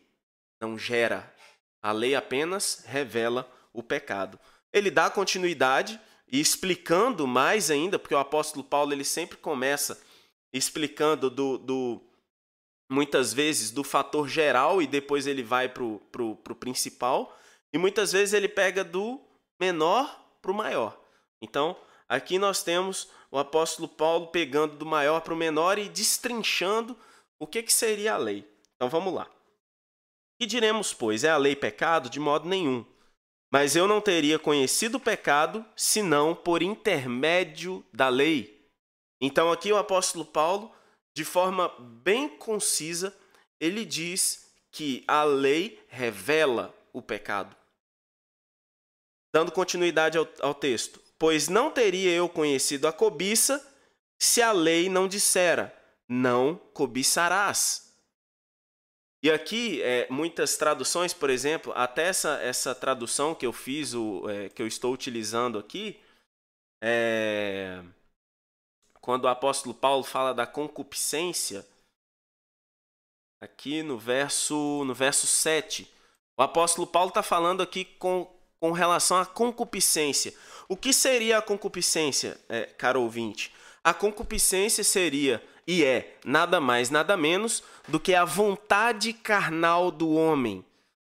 não 0.59 0.77
gera, 0.77 1.33
a 1.81 1.91
lei 1.91 2.15
apenas 2.15 2.83
revela 2.85 3.51
o 3.73 3.81
pecado. 3.81 4.39
Ele 4.71 4.91
dá 4.91 5.09
continuidade 5.09 5.99
e 6.31 6.39
explicando 6.39 7.27
mais 7.27 7.69
ainda, 7.69 7.99
porque 7.99 8.15
o 8.15 8.19
apóstolo 8.19 8.63
Paulo 8.63 8.93
ele 8.93 9.03
sempre 9.03 9.37
começa 9.37 10.01
explicando 10.53 11.29
do, 11.29 11.57
do 11.57 12.01
muitas 12.89 13.33
vezes 13.33 13.71
do 13.71 13.83
fator 13.83 14.27
geral 14.27 14.81
e 14.81 14.87
depois 14.87 15.25
ele 15.25 15.43
vai 15.43 15.69
para 15.69 15.83
o 15.83 16.55
principal, 16.59 17.37
e 17.73 17.77
muitas 17.77 18.11
vezes 18.11 18.33
ele 18.33 18.49
pega 18.49 18.83
do 18.83 19.19
menor 19.59 20.21
para 20.41 20.51
o 20.51 20.55
maior. 20.55 20.99
Então, 21.41 21.75
aqui 22.07 22.37
nós 22.37 22.63
temos 22.63 23.09
o 23.31 23.39
apóstolo 23.39 23.87
Paulo 23.87 24.27
pegando 24.27 24.75
do 24.75 24.85
maior 24.85 25.21
para 25.21 25.33
o 25.33 25.37
menor 25.37 25.79
e 25.79 25.87
destrinchando 25.87 26.97
o 27.39 27.47
que, 27.47 27.63
que 27.63 27.73
seria 27.73 28.13
a 28.13 28.17
lei? 28.17 28.47
Então 28.75 28.89
vamos 28.89 29.13
lá. 29.13 29.27
E 30.39 30.45
diremos, 30.45 30.93
pois, 30.93 31.23
é 31.23 31.29
a 31.29 31.37
lei 31.37 31.55
pecado? 31.55 32.09
De 32.09 32.19
modo 32.19 32.47
nenhum. 32.47 32.85
Mas 33.51 33.75
eu 33.75 33.87
não 33.87 33.99
teria 33.99 34.37
conhecido 34.37 34.95
o 34.95 34.99
pecado 34.99 35.65
senão 35.75 36.35
por 36.35 36.61
intermédio 36.61 37.85
da 37.91 38.09
lei. 38.09 38.65
Então 39.19 39.51
aqui 39.51 39.71
o 39.71 39.77
apóstolo 39.77 40.25
Paulo, 40.25 40.71
de 41.15 41.25
forma 41.25 41.69
bem 41.79 42.29
concisa, 42.29 43.15
ele 43.59 43.85
diz 43.85 44.51
que 44.71 45.03
a 45.07 45.23
lei 45.23 45.83
revela 45.89 46.73
o 46.93 47.01
pecado. 47.01 47.55
Dando 49.33 49.51
continuidade 49.51 50.17
ao, 50.17 50.27
ao 50.41 50.53
texto. 50.53 51.00
Pois 51.21 51.47
não 51.47 51.69
teria 51.69 52.09
eu 52.09 52.27
conhecido 52.27 52.87
a 52.87 52.91
cobiça 52.91 53.63
se 54.17 54.41
a 54.41 54.51
lei 54.51 54.89
não 54.89 55.07
dissera 55.07 55.71
não 56.09 56.55
cobiçarás. 56.73 57.95
E 59.23 59.29
aqui, 59.29 59.83
é, 59.83 60.09
muitas 60.09 60.57
traduções, 60.57 61.13
por 61.13 61.29
exemplo, 61.29 61.71
até 61.75 62.07
essa, 62.07 62.41
essa 62.41 62.73
tradução 62.73 63.35
que 63.35 63.45
eu 63.45 63.53
fiz, 63.53 63.93
o, 63.93 64.27
é, 64.27 64.49
que 64.49 64.63
eu 64.63 64.65
estou 64.65 64.91
utilizando 64.91 65.59
aqui, 65.59 66.01
é, 66.81 67.83
quando 68.99 69.25
o 69.25 69.27
apóstolo 69.27 69.75
Paulo 69.75 70.03
fala 70.03 70.33
da 70.33 70.47
concupiscência, 70.47 71.63
aqui 73.39 73.83
no 73.83 73.99
verso, 73.99 74.83
no 74.85 74.93
verso 74.95 75.27
7, 75.27 75.87
o 76.35 76.41
apóstolo 76.41 76.87
Paulo 76.87 77.09
está 77.09 77.21
falando 77.21 77.61
aqui 77.61 77.85
com, 77.85 78.25
com 78.61 78.71
relação 78.71 79.17
à 79.17 79.25
concupiscência. 79.25 80.33
O 80.69 80.77
que 80.77 80.93
seria 80.93 81.39
a 81.39 81.41
concupiscência, 81.41 82.39
é, 82.47 82.65
caro 82.65 83.01
ouvinte? 83.01 83.51
A 83.83 83.91
concupiscência 83.91 84.83
seria 84.83 85.43
e 85.67 85.83
é 85.83 86.17
nada 86.23 86.61
mais, 86.61 86.91
nada 86.91 87.17
menos 87.17 87.63
do 87.87 87.99
que 87.99 88.13
a 88.13 88.23
vontade 88.23 89.13
carnal 89.13 89.89
do 89.89 90.11
homem. 90.11 90.63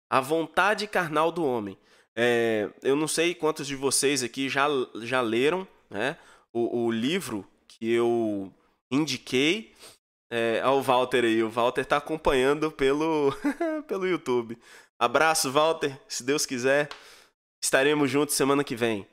A 0.10 0.20
vontade 0.20 0.88
carnal 0.88 1.32
do 1.32 1.46
homem. 1.46 1.78
É, 2.16 2.70
eu 2.82 2.96
não 2.96 3.08
sei 3.08 3.36
quantos 3.36 3.68
de 3.68 3.76
vocês 3.76 4.24
aqui 4.24 4.50
já, 4.50 4.68
já 5.02 5.22
leram 5.22 5.68
né, 5.90 6.18
o, 6.52 6.86
o 6.86 6.92
livro 6.92 7.48
que 7.68 7.92
eu 7.92 8.52
indiquei 8.90 9.72
é, 10.32 10.62
ao 10.64 10.82
Walter 10.82 11.24
aí. 11.24 11.44
O 11.44 11.50
Walter 11.50 11.82
está 11.82 11.98
acompanhando 11.98 12.72
pelo, 12.72 13.32
pelo 13.88 14.08
YouTube. 14.08 14.58
Abraço, 14.98 15.52
Walter. 15.52 16.00
Se 16.08 16.24
Deus 16.24 16.46
quiser, 16.46 16.90
estaremos 17.66 18.12
juntos 18.12 18.36
semana 18.36 18.64
que 18.64 18.76
vem. 18.76 19.08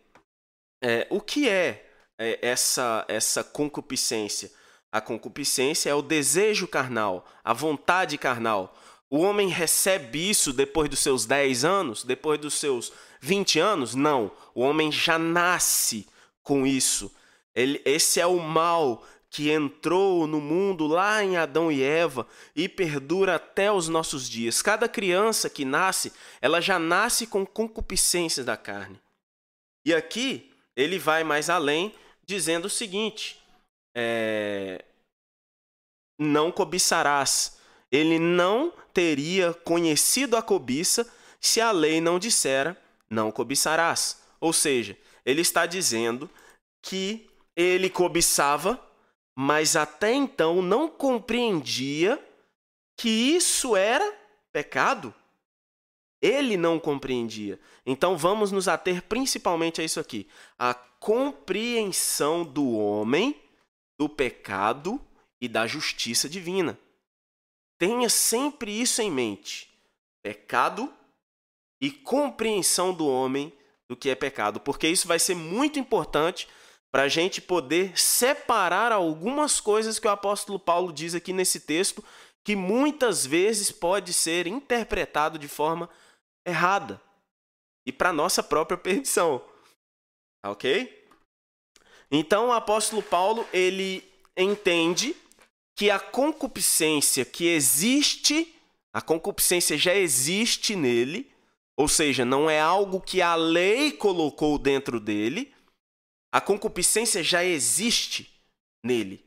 É, 0.82 1.06
o 1.10 1.20
que 1.20 1.48
é, 1.48 1.86
é 2.18 2.38
essa, 2.42 3.04
essa 3.08 3.42
concupiscência? 3.42 4.50
A 4.90 5.00
concupiscência 5.00 5.88
é 5.88 5.94
o 5.94 6.02
desejo 6.02 6.68
carnal, 6.68 7.26
a 7.42 7.54
vontade 7.54 8.18
carnal. 8.18 8.76
O 9.08 9.20
homem 9.20 9.48
recebe 9.48 10.28
isso 10.28 10.52
depois 10.52 10.90
dos 10.90 10.98
seus 10.98 11.24
10 11.24 11.64
anos, 11.64 12.04
depois 12.04 12.38
dos 12.38 12.54
seus 12.54 12.92
20 13.20 13.58
anos? 13.58 13.94
Não. 13.94 14.30
O 14.54 14.60
homem 14.60 14.92
já 14.92 15.18
nasce 15.18 16.06
com 16.42 16.66
isso. 16.66 17.10
Ele, 17.54 17.80
esse 17.86 18.20
é 18.20 18.26
o 18.26 18.38
mal 18.38 19.02
que 19.32 19.50
entrou 19.50 20.26
no 20.26 20.42
mundo 20.42 20.86
lá 20.86 21.24
em 21.24 21.38
Adão 21.38 21.72
e 21.72 21.82
Eva 21.82 22.26
e 22.54 22.68
perdura 22.68 23.36
até 23.36 23.72
os 23.72 23.88
nossos 23.88 24.28
dias. 24.28 24.60
Cada 24.60 24.86
criança 24.86 25.48
que 25.48 25.64
nasce, 25.64 26.12
ela 26.38 26.60
já 26.60 26.78
nasce 26.78 27.26
com 27.26 27.46
concupiscências 27.46 28.44
da 28.44 28.58
carne. 28.58 29.00
E 29.86 29.94
aqui 29.94 30.52
ele 30.76 30.98
vai 30.98 31.24
mais 31.24 31.48
além, 31.48 31.94
dizendo 32.26 32.66
o 32.66 32.70
seguinte: 32.70 33.42
é, 33.96 34.84
não 36.18 36.52
cobiçarás. 36.52 37.58
Ele 37.90 38.18
não 38.18 38.72
teria 38.92 39.52
conhecido 39.52 40.36
a 40.36 40.42
cobiça 40.42 41.10
se 41.40 41.60
a 41.60 41.70
lei 41.70 42.00
não 42.00 42.18
dissera 42.18 42.80
não 43.08 43.30
cobiçarás. 43.30 44.20
Ou 44.40 44.52
seja, 44.52 44.96
ele 45.24 45.42
está 45.42 45.66
dizendo 45.66 46.28
que 46.82 47.28
ele 47.54 47.88
cobiçava, 47.90 48.80
mas 49.36 49.76
até 49.76 50.12
então 50.12 50.60
não 50.60 50.88
compreendia 50.88 52.22
que 52.96 53.08
isso 53.08 53.74
era 53.74 54.04
pecado. 54.52 55.14
Ele 56.20 56.56
não 56.56 56.78
compreendia. 56.78 57.58
Então 57.84 58.16
vamos 58.16 58.52
nos 58.52 58.68
ater 58.68 59.02
principalmente 59.02 59.80
a 59.80 59.84
isso 59.84 59.98
aqui: 59.98 60.28
a 60.58 60.72
compreensão 60.74 62.44
do 62.44 62.70
homem 62.72 63.40
do 63.98 64.08
pecado 64.08 65.00
e 65.40 65.48
da 65.48 65.66
justiça 65.66 66.28
divina. 66.28 66.78
Tenha 67.78 68.08
sempre 68.08 68.70
isso 68.80 69.02
em 69.02 69.10
mente: 69.10 69.68
pecado 70.22 70.92
e 71.80 71.90
compreensão 71.90 72.94
do 72.94 73.08
homem 73.08 73.52
do 73.88 73.96
que 73.96 74.08
é 74.08 74.14
pecado, 74.14 74.60
porque 74.60 74.86
isso 74.86 75.08
vai 75.08 75.18
ser 75.18 75.34
muito 75.34 75.78
importante 75.78 76.46
para 76.92 77.04
a 77.04 77.08
gente 77.08 77.40
poder 77.40 77.98
separar 77.98 78.92
algumas 78.92 79.58
coisas 79.58 79.98
que 79.98 80.06
o 80.06 80.10
apóstolo 80.10 80.58
Paulo 80.58 80.92
diz 80.92 81.14
aqui 81.14 81.32
nesse 81.32 81.60
texto, 81.60 82.04
que 82.44 82.54
muitas 82.54 83.24
vezes 83.24 83.72
pode 83.72 84.12
ser 84.12 84.46
interpretado 84.46 85.38
de 85.38 85.48
forma 85.48 85.88
errada 86.46 87.00
e 87.86 87.92
para 87.92 88.12
nossa 88.12 88.42
própria 88.42 88.76
perdição. 88.76 89.42
Ok? 90.44 91.06
Então 92.10 92.48
o 92.48 92.52
apóstolo 92.52 93.02
Paulo 93.02 93.46
ele 93.52 94.04
entende 94.36 95.16
que 95.74 95.90
a 95.90 95.98
concupiscência 95.98 97.24
que 97.24 97.46
existe, 97.46 98.54
a 98.92 99.00
concupiscência 99.00 99.78
já 99.78 99.94
existe 99.94 100.76
nele, 100.76 101.32
ou 101.74 101.88
seja, 101.88 102.24
não 102.24 102.50
é 102.50 102.60
algo 102.60 103.00
que 103.00 103.22
a 103.22 103.34
lei 103.34 103.92
colocou 103.92 104.58
dentro 104.58 105.00
dele, 105.00 105.51
a 106.32 106.40
concupiscência 106.40 107.22
já 107.22 107.44
existe 107.44 108.32
nele. 108.82 109.22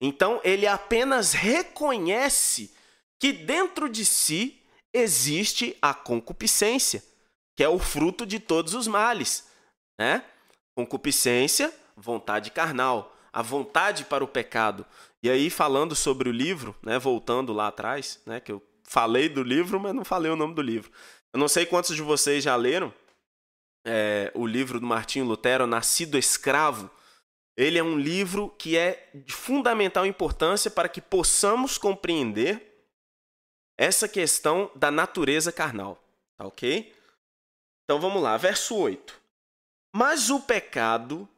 Então 0.00 0.40
ele 0.42 0.66
apenas 0.66 1.34
reconhece 1.34 2.74
que 3.20 3.32
dentro 3.32 3.88
de 3.88 4.04
si 4.04 4.62
existe 4.94 5.76
a 5.82 5.92
concupiscência, 5.92 7.04
que 7.54 7.62
é 7.62 7.68
o 7.68 7.78
fruto 7.78 8.24
de 8.24 8.40
todos 8.40 8.72
os 8.72 8.88
males, 8.88 9.46
né? 10.00 10.24
Concupiscência, 10.74 11.72
vontade 11.94 12.50
carnal, 12.50 13.14
a 13.30 13.42
vontade 13.42 14.06
para 14.06 14.24
o 14.24 14.28
pecado. 14.28 14.86
E 15.22 15.28
aí 15.28 15.50
falando 15.50 15.94
sobre 15.94 16.30
o 16.30 16.32
livro, 16.32 16.74
né, 16.82 16.98
voltando 16.98 17.52
lá 17.52 17.68
atrás, 17.68 18.18
né, 18.24 18.40
que 18.40 18.50
eu 18.50 18.62
falei 18.84 19.28
do 19.28 19.42
livro, 19.42 19.78
mas 19.78 19.94
não 19.94 20.04
falei 20.04 20.30
o 20.30 20.36
nome 20.36 20.54
do 20.54 20.62
livro. 20.62 20.90
Eu 21.30 21.38
não 21.38 21.46
sei 21.46 21.66
quantos 21.66 21.94
de 21.94 22.00
vocês 22.00 22.42
já 22.42 22.56
leram 22.56 22.92
é, 23.84 24.30
o 24.34 24.46
livro 24.46 24.80
do 24.80 24.86
Martinho 24.86 25.24
Lutero, 25.24 25.66
Nascido 25.66 26.18
Escravo. 26.18 26.90
Ele 27.56 27.78
é 27.78 27.82
um 27.82 27.98
livro 27.98 28.54
que 28.58 28.76
é 28.76 29.10
de 29.14 29.32
fundamental 29.32 30.06
importância 30.06 30.70
para 30.70 30.88
que 30.88 31.00
possamos 31.00 31.76
compreender 31.76 32.86
essa 33.78 34.08
questão 34.08 34.70
da 34.74 34.90
natureza 34.90 35.50
carnal. 35.50 36.02
Tá 36.36 36.46
ok? 36.46 36.92
Então 37.84 38.00
vamos 38.00 38.22
lá, 38.22 38.36
verso 38.36 38.76
8. 38.76 39.20
Mas 39.94 40.30
o 40.30 40.40
pecado, 40.40 41.28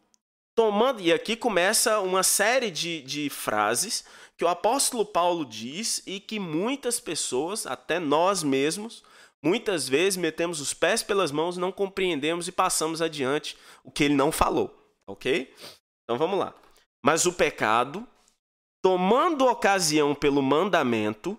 tomando. 0.55 1.01
E 1.01 1.13
aqui 1.13 1.35
começa 1.35 2.01
uma 2.01 2.23
série 2.23 2.71
de, 2.71 3.01
de 3.03 3.31
frases 3.31 4.05
que 4.37 4.45
o 4.45 4.49
apóstolo 4.49 5.07
Paulo 5.07 5.47
diz 5.47 6.03
e 6.07 6.21
que 6.21 6.39
muitas 6.39 7.01
pessoas, 7.01 7.67
até 7.67 7.99
nós 7.99 8.43
mesmos, 8.43 9.03
muitas 9.43 9.89
vezes 9.89 10.17
metemos 10.17 10.61
os 10.61 10.73
pés 10.73 11.03
pelas 11.03 11.33
mãos, 11.33 11.57
não 11.57 11.73
compreendemos 11.73 12.47
e 12.49 12.53
passamos 12.53 13.03
adiante 13.03 13.59
o 13.83 13.91
que 13.91 14.05
ele 14.05 14.15
não 14.15 14.31
falou. 14.31 14.79
Ok? 15.07 15.53
Então 16.05 16.17
vamos 16.17 16.39
lá. 16.39 16.55
Mas 17.05 17.27
o 17.27 17.33
pecado, 17.33 18.07
tomando 18.81 19.47
ocasião 19.47 20.15
pelo 20.15 20.41
mandamento, 20.41 21.37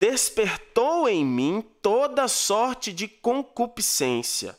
despertou 0.00 1.08
em 1.08 1.24
mim 1.24 1.62
toda 1.82 2.28
sorte 2.28 2.92
de 2.92 3.08
concupiscência, 3.08 4.58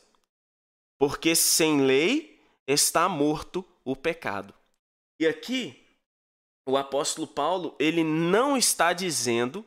porque 0.98 1.34
sem 1.34 1.80
lei 1.80 2.42
está 2.66 3.08
morto 3.08 3.64
o 3.84 3.96
pecado. 3.96 4.52
E 5.20 5.26
aqui 5.26 5.84
o 6.68 6.76
apóstolo 6.76 7.26
Paulo, 7.26 7.74
ele 7.78 8.04
não 8.04 8.54
está 8.54 8.92
dizendo 8.92 9.64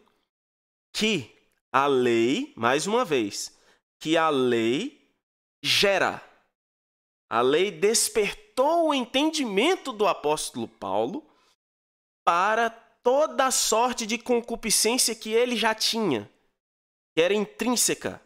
que 0.94 1.31
a 1.72 1.88
lei, 1.88 2.54
mais 2.56 2.86
uma 2.86 3.06
vez, 3.06 3.58
que 4.00 4.18
a 4.18 4.30
lei 4.30 5.10
gera. 5.64 6.22
A 7.30 7.42
lei 7.42 7.72
despertou 7.72 8.90
o 8.90 8.94
entendimento 8.94 9.94
do 9.94 10.06
apóstolo 10.06 10.68
Paulo 10.68 11.26
para 12.26 12.70
toda 12.70 13.46
a 13.46 13.52
sorte 13.52 14.06
de 14.06 14.18
concupiscência 14.18 15.16
que 15.16 15.32
ele 15.32 15.56
já 15.56 15.74
tinha, 15.74 16.30
que 17.16 17.22
era 17.22 17.34
intrínseca. 17.34 18.22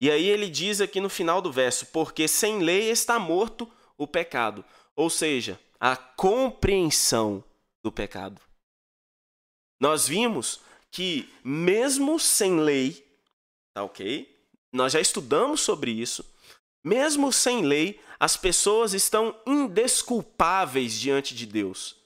E 0.00 0.10
aí 0.10 0.26
ele 0.26 0.48
diz 0.48 0.80
aqui 0.80 1.00
no 1.00 1.08
final 1.08 1.42
do 1.42 1.52
verso: 1.52 1.86
porque 1.86 2.28
sem 2.28 2.60
lei 2.60 2.90
está 2.90 3.18
morto 3.18 3.70
o 3.96 4.06
pecado, 4.06 4.64
ou 4.94 5.10
seja, 5.10 5.58
a 5.80 5.96
compreensão 5.96 7.42
do 7.82 7.90
pecado. 7.90 8.40
Nós 9.80 10.06
vimos 10.06 10.60
que 10.94 11.28
mesmo 11.42 12.20
sem 12.20 12.60
lei, 12.60 13.04
tá 13.74 13.82
ok? 13.82 14.32
Nós 14.72 14.92
já 14.92 15.00
estudamos 15.00 15.60
sobre 15.60 15.90
isso. 15.90 16.24
Mesmo 16.84 17.32
sem 17.32 17.62
lei, 17.66 18.00
as 18.20 18.36
pessoas 18.36 18.94
estão 18.94 19.36
indesculpáveis 19.44 20.92
diante 20.92 21.34
de 21.34 21.46
Deus. 21.46 21.96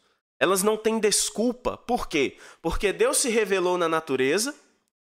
Elas 0.40 0.62
não 0.62 0.74
têm 0.74 0.98
desculpa. 0.98 1.76
Por 1.76 2.08
quê? 2.08 2.38
Porque 2.62 2.90
Deus 2.90 3.18
se 3.18 3.28
revelou 3.28 3.76
na 3.76 3.90
natureza 3.90 4.58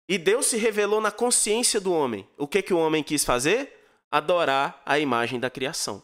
e 0.08 0.20
Deus 0.20 0.46
se 0.46 0.58
revelou 0.58 1.02
na 1.02 1.12
consciência 1.12 1.82
do 1.82 1.92
homem. 1.92 2.28
O 2.38 2.48
que, 2.48 2.62
que 2.62 2.76
o 2.76 2.78
homem 2.80 3.02
quis 3.02 3.26
fazer? 3.26 3.88
Adorar 4.12 4.84
a 4.86 5.00
imagem 5.00 5.40
da 5.40 5.50
criação. 5.50 6.04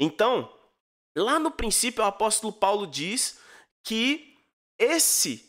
Então, 0.00 0.50
lá 1.14 1.38
no 1.38 1.50
princípio, 1.50 2.02
o 2.02 2.06
apóstolo 2.06 2.54
Paulo 2.54 2.86
diz 2.86 3.38
que 3.84 4.34
esse 4.78 5.45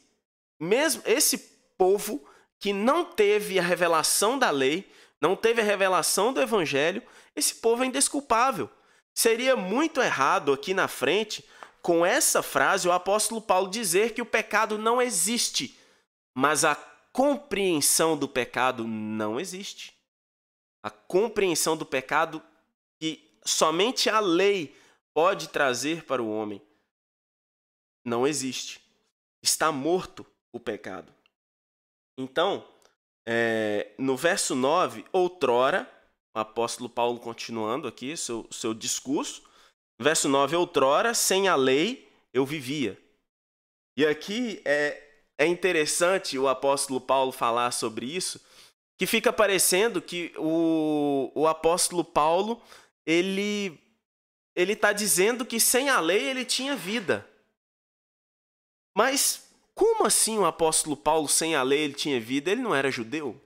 mesmo 0.59 1.01
esse 1.05 1.37
povo 1.77 2.27
que 2.59 2.73
não 2.73 3.05
teve 3.05 3.59
a 3.59 3.61
revelação 3.61 4.37
da 4.37 4.49
lei, 4.49 4.91
não 5.21 5.35
teve 5.35 5.61
a 5.61 5.63
revelação 5.63 6.33
do 6.33 6.41
evangelho, 6.41 7.03
esse 7.35 7.55
povo 7.55 7.83
é 7.83 7.87
indesculpável. 7.87 8.69
Seria 9.13 9.55
muito 9.55 10.01
errado 10.01 10.51
aqui 10.51 10.73
na 10.73 10.87
frente 10.87 11.43
com 11.81 12.05
essa 12.05 12.43
frase, 12.43 12.87
o 12.87 12.91
apóstolo 12.91 13.41
Paulo 13.41 13.69
dizer 13.69 14.13
que 14.13 14.21
o 14.21 14.25
pecado 14.25 14.77
não 14.77 15.01
existe, 15.01 15.79
mas 16.35 16.65
a 16.65 16.75
compreensão 17.13 18.17
do 18.17 18.27
pecado 18.27 18.85
não 18.85 19.39
existe. 19.39 19.95
A 20.83 20.89
compreensão 20.89 21.77
do 21.77 21.85
pecado 21.85 22.43
que 22.99 23.39
somente 23.43 24.09
a 24.09 24.19
lei 24.19 24.75
pode 25.13 25.49
trazer 25.49 26.03
para 26.03 26.21
o 26.21 26.29
homem 26.29 26.61
não 28.03 28.27
existe. 28.27 28.81
Está 29.41 29.71
morto 29.71 30.25
o 30.51 30.59
pecado. 30.59 31.13
Então, 32.17 32.67
é, 33.27 33.91
no 33.97 34.15
verso 34.15 34.55
9, 34.55 35.05
outrora, 35.11 35.89
o 36.35 36.39
apóstolo 36.39 36.89
Paulo 36.89 37.19
continuando 37.19 37.87
aqui 37.87 38.15
seu, 38.15 38.47
seu 38.51 38.73
discurso, 38.73 39.47
Verso 39.99 40.29
9: 40.29 40.55
Outrora, 40.55 41.13
sem 41.13 41.47
a 41.47 41.55
lei, 41.55 42.07
eu 42.33 42.45
vivia. 42.45 42.97
E 43.97 44.05
aqui 44.05 44.61
é, 44.63 45.03
é 45.37 45.47
interessante 45.47 46.37
o 46.37 46.47
apóstolo 46.47 47.01
Paulo 47.01 47.31
falar 47.31 47.71
sobre 47.71 48.05
isso, 48.05 48.39
que 48.97 49.07
fica 49.07 49.33
parecendo 49.33 50.01
que 50.01 50.31
o, 50.37 51.31
o 51.33 51.47
apóstolo 51.47 52.03
Paulo 52.03 52.61
ele 53.05 53.79
ele 54.55 54.73
está 54.73 54.91
dizendo 54.91 55.45
que 55.45 55.59
sem 55.59 55.87
a 55.87 55.99
lei 55.99 56.29
ele 56.29 56.43
tinha 56.43 56.75
vida. 56.75 57.27
Mas 58.95 59.46
como 59.77 60.07
assim 60.07 60.39
o 60.39 60.45
apóstolo 60.45 60.97
Paulo 60.97 61.29
sem 61.29 61.55
a 61.55 61.61
lei 61.61 61.81
ele 61.81 61.93
tinha 61.93 62.19
vida? 62.19 62.51
Ele 62.51 62.63
não 62.63 62.73
era 62.73 62.89
judeu? 62.89 63.39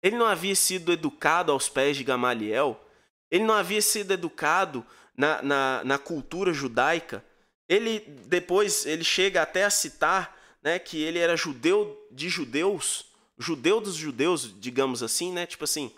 Ele 0.00 0.16
não 0.16 0.24
havia 0.24 0.54
sido 0.54 0.92
educado 0.92 1.50
aos 1.50 1.68
pés 1.68 1.96
de 1.96 2.04
Gamaliel? 2.04 2.80
Ele 3.28 3.42
não 3.42 3.54
havia 3.54 3.82
sido 3.82 4.12
educado 4.12 4.86
na, 5.16 5.42
na, 5.42 5.82
na 5.84 5.98
cultura 5.98 6.52
judaica. 6.52 7.24
Ele 7.68 7.98
depois 8.28 8.86
ele 8.86 9.02
chega 9.02 9.42
até 9.42 9.64
a 9.64 9.70
citar 9.70 10.38
né, 10.62 10.78
que 10.78 11.02
ele 11.02 11.18
era 11.18 11.36
judeu 11.36 12.06
de 12.08 12.28
judeus, 12.28 13.06
judeu 13.36 13.80
dos 13.80 13.96
judeus, 13.96 14.54
digamos 14.60 15.02
assim, 15.02 15.32
né? 15.32 15.44
Tipo 15.44 15.64
assim, 15.64 15.92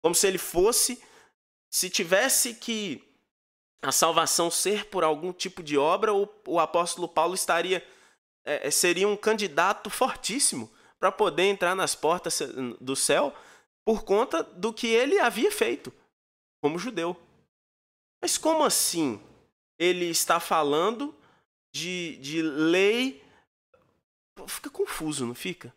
como 0.00 0.14
se 0.14 0.26
ele 0.26 0.38
fosse, 0.38 0.98
se 1.70 1.90
tivesse 1.90 2.54
que 2.54 3.04
a 3.82 3.92
salvação 3.92 4.50
ser 4.50 4.86
por 4.86 5.04
algum 5.04 5.34
tipo 5.34 5.62
de 5.62 5.76
obra, 5.76 6.14
o, 6.14 6.26
o 6.46 6.58
apóstolo 6.58 7.06
Paulo 7.06 7.34
estaria 7.34 7.86
é, 8.44 8.68
é 8.68 8.70
seria 8.70 9.08
um 9.08 9.16
candidato 9.16 9.90
fortíssimo 9.90 10.70
para 10.98 11.10
poder 11.10 11.44
entrar 11.44 11.74
nas 11.74 11.94
portas 11.94 12.40
do 12.80 12.94
céu 12.94 13.34
por 13.84 14.04
conta 14.04 14.42
do 14.42 14.72
que 14.72 14.86
ele 14.86 15.18
havia 15.18 15.50
feito 15.50 15.92
como 16.62 16.78
judeu. 16.78 17.16
Mas 18.22 18.38
como 18.38 18.62
assim? 18.62 19.20
Ele 19.78 20.04
está 20.06 20.38
falando 20.38 21.14
de, 21.74 22.16
de 22.18 22.40
lei. 22.40 23.20
Fica 24.46 24.70
confuso, 24.70 25.26
não 25.26 25.34
fica? 25.34 25.74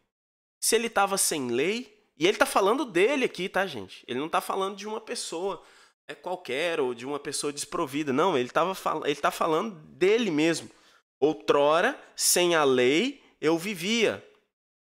Se 0.61 0.75
ele 0.75 0.87
estava 0.87 1.17
sem 1.17 1.49
lei, 1.49 1.93
E 2.17 2.25
ele 2.25 2.35
está 2.35 2.45
falando 2.45 2.85
dele 2.85 3.25
aqui, 3.25 3.49
tá, 3.49 3.67
gente? 3.67 4.05
Ele 4.07 4.19
não 4.19 4.27
está 4.27 4.39
falando 4.39 4.77
de 4.77 4.87
uma 4.87 5.01
pessoa 5.01 5.61
é 6.07 6.13
qualquer 6.13 6.79
ou 6.79 6.93
de 6.93 7.05
uma 7.05 7.19
pessoa 7.19 7.51
desprovida. 7.51 8.13
Não, 8.13 8.37
ele 8.37 8.47
estava 8.47 8.73
ele 9.03 9.11
está 9.11 9.31
falando 9.31 9.75
dele 9.75 10.31
mesmo. 10.31 10.69
Outrora, 11.19 11.99
sem 12.15 12.55
a 12.55 12.63
lei, 12.63 13.23
eu 13.39 13.57
vivia. 13.57 14.25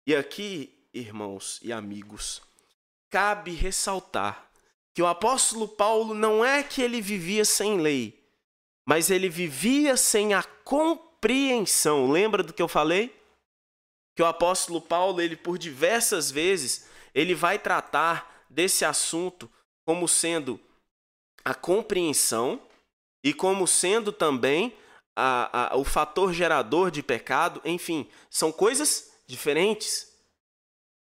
E 0.06 0.16
aqui, 0.16 0.74
irmãos 0.94 1.60
e 1.62 1.72
amigos, 1.72 2.42
cabe 3.10 3.52
ressaltar 3.52 4.50
que 4.94 5.02
o 5.02 5.08
apóstolo 5.08 5.68
Paulo 5.68 6.14
não 6.14 6.46
é 6.46 6.62
que 6.62 6.82
ele 6.82 7.02
vivia 7.02 7.44
sem 7.44 7.80
lei, 7.80 8.24
mas 8.86 9.10
ele 9.10 9.28
vivia 9.28 9.98
sem 9.98 10.34
a 10.34 10.44
compreensão. 10.44 12.12
Lembra 12.12 12.44
do 12.44 12.54
que 12.54 12.62
eu 12.62 12.68
falei? 12.68 13.16
Que 14.16 14.22
o 14.22 14.26
apóstolo 14.26 14.80
Paulo, 14.80 15.20
ele 15.20 15.36
por 15.36 15.58
diversas 15.58 16.30
vezes, 16.30 16.88
ele 17.14 17.34
vai 17.34 17.58
tratar 17.58 18.46
desse 18.50 18.86
assunto 18.86 19.50
como 19.86 20.08
sendo 20.08 20.60
a 21.44 21.56
compreensão 21.56 22.62
e 23.24 23.34
como 23.34 23.68
sendo 23.68 24.12
também 24.12 24.76
a, 25.16 25.74
a, 25.74 25.78
o 25.78 25.84
fator 25.84 26.34
gerador 26.34 26.92
de 26.92 27.04
pecado. 27.04 27.62
Enfim, 27.64 28.10
são 28.30 28.52
coisas 28.52 29.12
diferentes. 29.28 30.12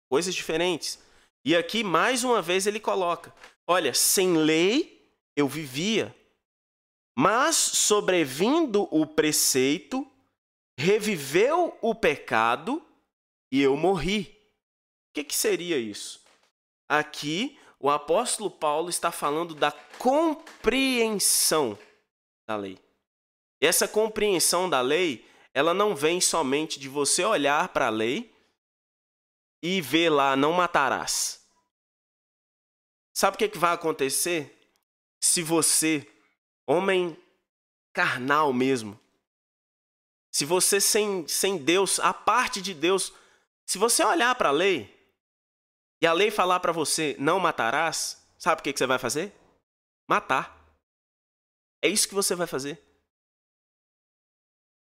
Coisas 0.10 0.34
diferentes. 0.34 1.00
E 1.44 1.56
aqui, 1.56 1.84
mais 1.84 2.24
uma 2.24 2.42
vez, 2.42 2.68
ele 2.68 2.80
coloca: 2.80 3.34
olha, 3.68 3.94
sem 3.94 4.38
lei 4.38 4.96
eu 5.36 5.48
vivia, 5.48 6.16
mas 7.18 7.56
sobrevindo 7.56 8.88
o 8.92 9.06
preceito, 9.06 10.10
reviveu 10.78 11.78
o 11.82 11.94
pecado 11.94 12.84
e 13.52 13.62
eu 13.62 13.76
morri. 13.76 14.32
O 15.10 15.14
que, 15.16 15.24
que 15.24 15.36
seria 15.36 15.78
isso? 15.78 16.22
Aqui, 16.90 17.58
o 17.80 17.90
apóstolo 17.90 18.50
Paulo 18.50 18.90
está 18.90 19.12
falando 19.12 19.56
da 19.56 19.72
compreensão 19.98 21.78
da 22.48 22.56
lei. 22.56 22.85
Essa 23.60 23.88
compreensão 23.88 24.70
da 24.70 24.82
lei, 24.82 25.28
ela 25.54 25.74
não 25.74 25.96
vem 25.96 26.20
somente 26.20 26.80
de 26.80 26.90
você 26.90 27.24
olhar 27.24 27.70
para 27.70 27.88
a 27.88 27.92
lei 27.92 28.34
e 29.62 29.82
ver 29.82 30.10
lá, 30.10 30.36
não 30.36 30.52
matarás. 30.52 31.44
Sabe 33.14 33.36
o 33.36 33.38
que, 33.38 33.48
que 33.50 33.58
vai 33.58 33.74
acontecer? 33.74 34.56
Se 35.22 35.42
você, 35.42 36.08
homem 36.68 37.18
carnal 37.94 38.52
mesmo, 38.52 39.00
se 40.36 40.44
você 40.44 40.82
sem, 40.82 41.26
sem 41.30 41.58
Deus, 41.58 41.98
a 41.98 42.14
parte 42.14 42.62
de 42.62 42.74
Deus, 42.74 43.14
se 43.66 43.78
você 43.78 44.04
olhar 44.04 44.36
para 44.36 44.50
a 44.50 44.52
lei 44.52 44.94
e 46.02 46.06
a 46.06 46.12
lei 46.12 46.30
falar 46.30 46.60
para 46.60 46.74
você 46.74 47.16
não 47.18 47.40
matarás, 47.40 48.22
sabe 48.38 48.60
o 48.60 48.64
que, 48.64 48.74
que 48.74 48.78
você 48.78 48.86
vai 48.86 49.00
fazer? 49.00 49.34
Matar. 50.08 50.54
É 51.82 51.88
isso 51.88 52.08
que 52.08 52.14
você 52.14 52.36
vai 52.36 52.46
fazer. 52.46 52.85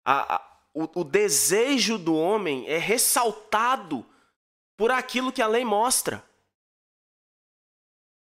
A, 0.10 0.36
a, 0.36 0.60
o, 0.74 1.02
o 1.02 1.04
desejo 1.04 1.98
do 1.98 2.16
homem 2.16 2.66
é 2.66 2.78
ressaltado 2.78 4.06
por 4.78 4.90
aquilo 4.90 5.34
que 5.34 5.42
a 5.42 5.48
lei 5.48 5.66
mostra. 5.66 6.26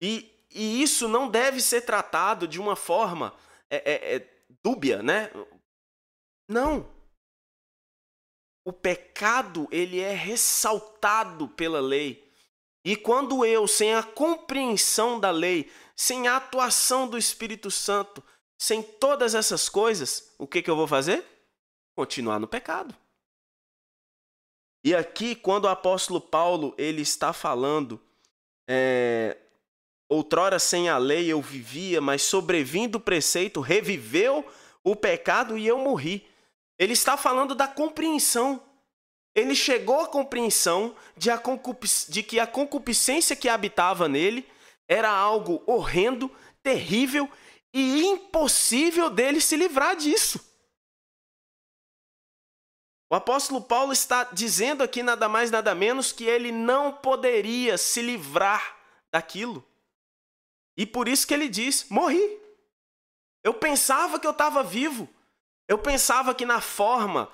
E, 0.02 0.30
e 0.52 0.84
isso 0.84 1.08
não 1.08 1.30
deve 1.30 1.62
ser 1.62 1.82
tratado 1.84 2.46
de 2.46 2.60
uma 2.60 2.76
forma 2.76 3.34
é, 3.70 3.78
é, 3.78 4.16
é, 4.16 4.44
dúbia, 4.62 5.02
né? 5.02 5.32
Não. 6.50 6.92
O 8.66 8.74
pecado 8.74 9.66
ele 9.72 10.02
é 10.02 10.14
ressaltado 10.14 11.48
pela 11.48 11.80
lei. 11.80 12.30
E 12.84 12.98
quando 12.98 13.46
eu, 13.46 13.66
sem 13.66 13.96
a 13.96 14.04
compreensão 14.04 15.22
da 15.22 15.32
lei, 15.32 15.72
sem 15.96 16.28
a 16.28 16.36
atuação 16.36 17.08
do 17.08 17.18
Espírito 17.18 17.72
Santo, 17.72 18.22
sem 18.60 18.84
todas 18.84 19.34
essas 19.34 19.70
coisas, 19.70 20.34
o 20.38 20.46
que, 20.46 20.62
que 20.62 20.70
eu 20.70 20.76
vou 20.76 20.86
fazer? 20.86 21.37
Continuar 21.98 22.40
no 22.40 22.48
pecado. 22.48 22.96
E 24.84 24.94
aqui, 24.94 25.34
quando 25.34 25.66
o 25.66 25.68
apóstolo 25.68 26.22
Paulo 26.22 26.76
ele 26.78 27.02
está 27.02 27.34
falando 27.34 28.00
é, 28.70 29.36
Outrora 30.08 30.60
sem 30.60 30.90
a 30.90 31.00
lei 31.00 31.28
eu 31.28 31.42
vivia, 31.42 32.00
mas 32.00 32.22
sobrevindo 32.22 33.00
o 33.00 33.02
preceito, 33.02 33.62
reviveu 33.62 34.46
o 34.84 34.96
pecado 34.96 35.58
e 35.58 35.66
eu 35.66 35.80
morri. 35.80 36.24
Ele 36.78 36.94
está 36.94 37.18
falando 37.18 37.56
da 37.56 37.68
compreensão. 37.68 38.62
Ele 39.34 39.56
chegou 39.56 40.00
à 40.00 40.08
compreensão 40.08 40.96
de, 41.18 41.32
a 41.32 41.42
de 42.10 42.22
que 42.22 42.40
a 42.40 42.46
concupiscência 42.46 43.36
que 43.36 43.50
habitava 43.50 44.08
nele 44.08 44.48
era 44.88 45.10
algo 45.10 45.64
horrendo, 45.66 46.32
terrível 46.62 47.28
e 47.74 48.06
impossível 48.06 49.10
dele 49.10 49.42
se 49.42 49.58
livrar 49.58 49.96
disso. 49.96 50.47
O 53.10 53.16
apóstolo 53.16 53.62
Paulo 53.62 53.94
está 53.94 54.26
dizendo 54.26 54.84
aqui 54.84 55.02
nada 55.02 55.30
mais 55.30 55.50
nada 55.50 55.74
menos 55.74 56.12
que 56.12 56.26
ele 56.26 56.52
não 56.52 56.92
poderia 56.92 57.78
se 57.78 58.02
livrar 58.02 58.78
daquilo. 59.12 59.66
E 60.76 60.86
por 60.86 61.08
isso 61.08 61.26
que 61.26 61.34
ele 61.34 61.48
diz: 61.48 61.88
morri. 61.90 62.40
Eu 63.44 63.54
pensava 63.54 64.20
que 64.20 64.28
eu 64.28 64.32
estava 64.32 64.62
vivo. 64.62 65.08
Eu 65.68 65.78
pensava 65.78 66.36
que 66.36 66.46
na 66.46 66.60
forma 66.60 67.32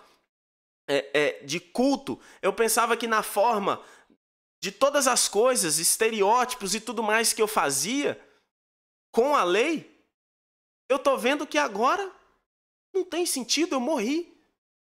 é, 0.88 1.10
é, 1.14 1.44
de 1.44 1.60
culto, 1.60 2.20
eu 2.42 2.54
pensava 2.54 2.98
que 2.98 3.08
na 3.08 3.24
forma 3.24 3.84
de 4.62 4.72
todas 4.72 5.08
as 5.08 5.28
coisas, 5.28 5.78
estereótipos 5.78 6.74
e 6.74 6.80
tudo 6.80 7.04
mais 7.04 7.34
que 7.34 7.42
eu 7.42 7.48
fazia 7.48 8.20
com 9.12 9.36
a 9.36 9.44
lei, 9.44 9.94
eu 10.90 10.98
estou 10.98 11.18
vendo 11.18 11.46
que 11.46 11.58
agora 11.58 12.12
não 12.94 13.04
tem 13.04 13.26
sentido, 13.26 13.76
eu 13.76 13.80
morri. 13.80 14.33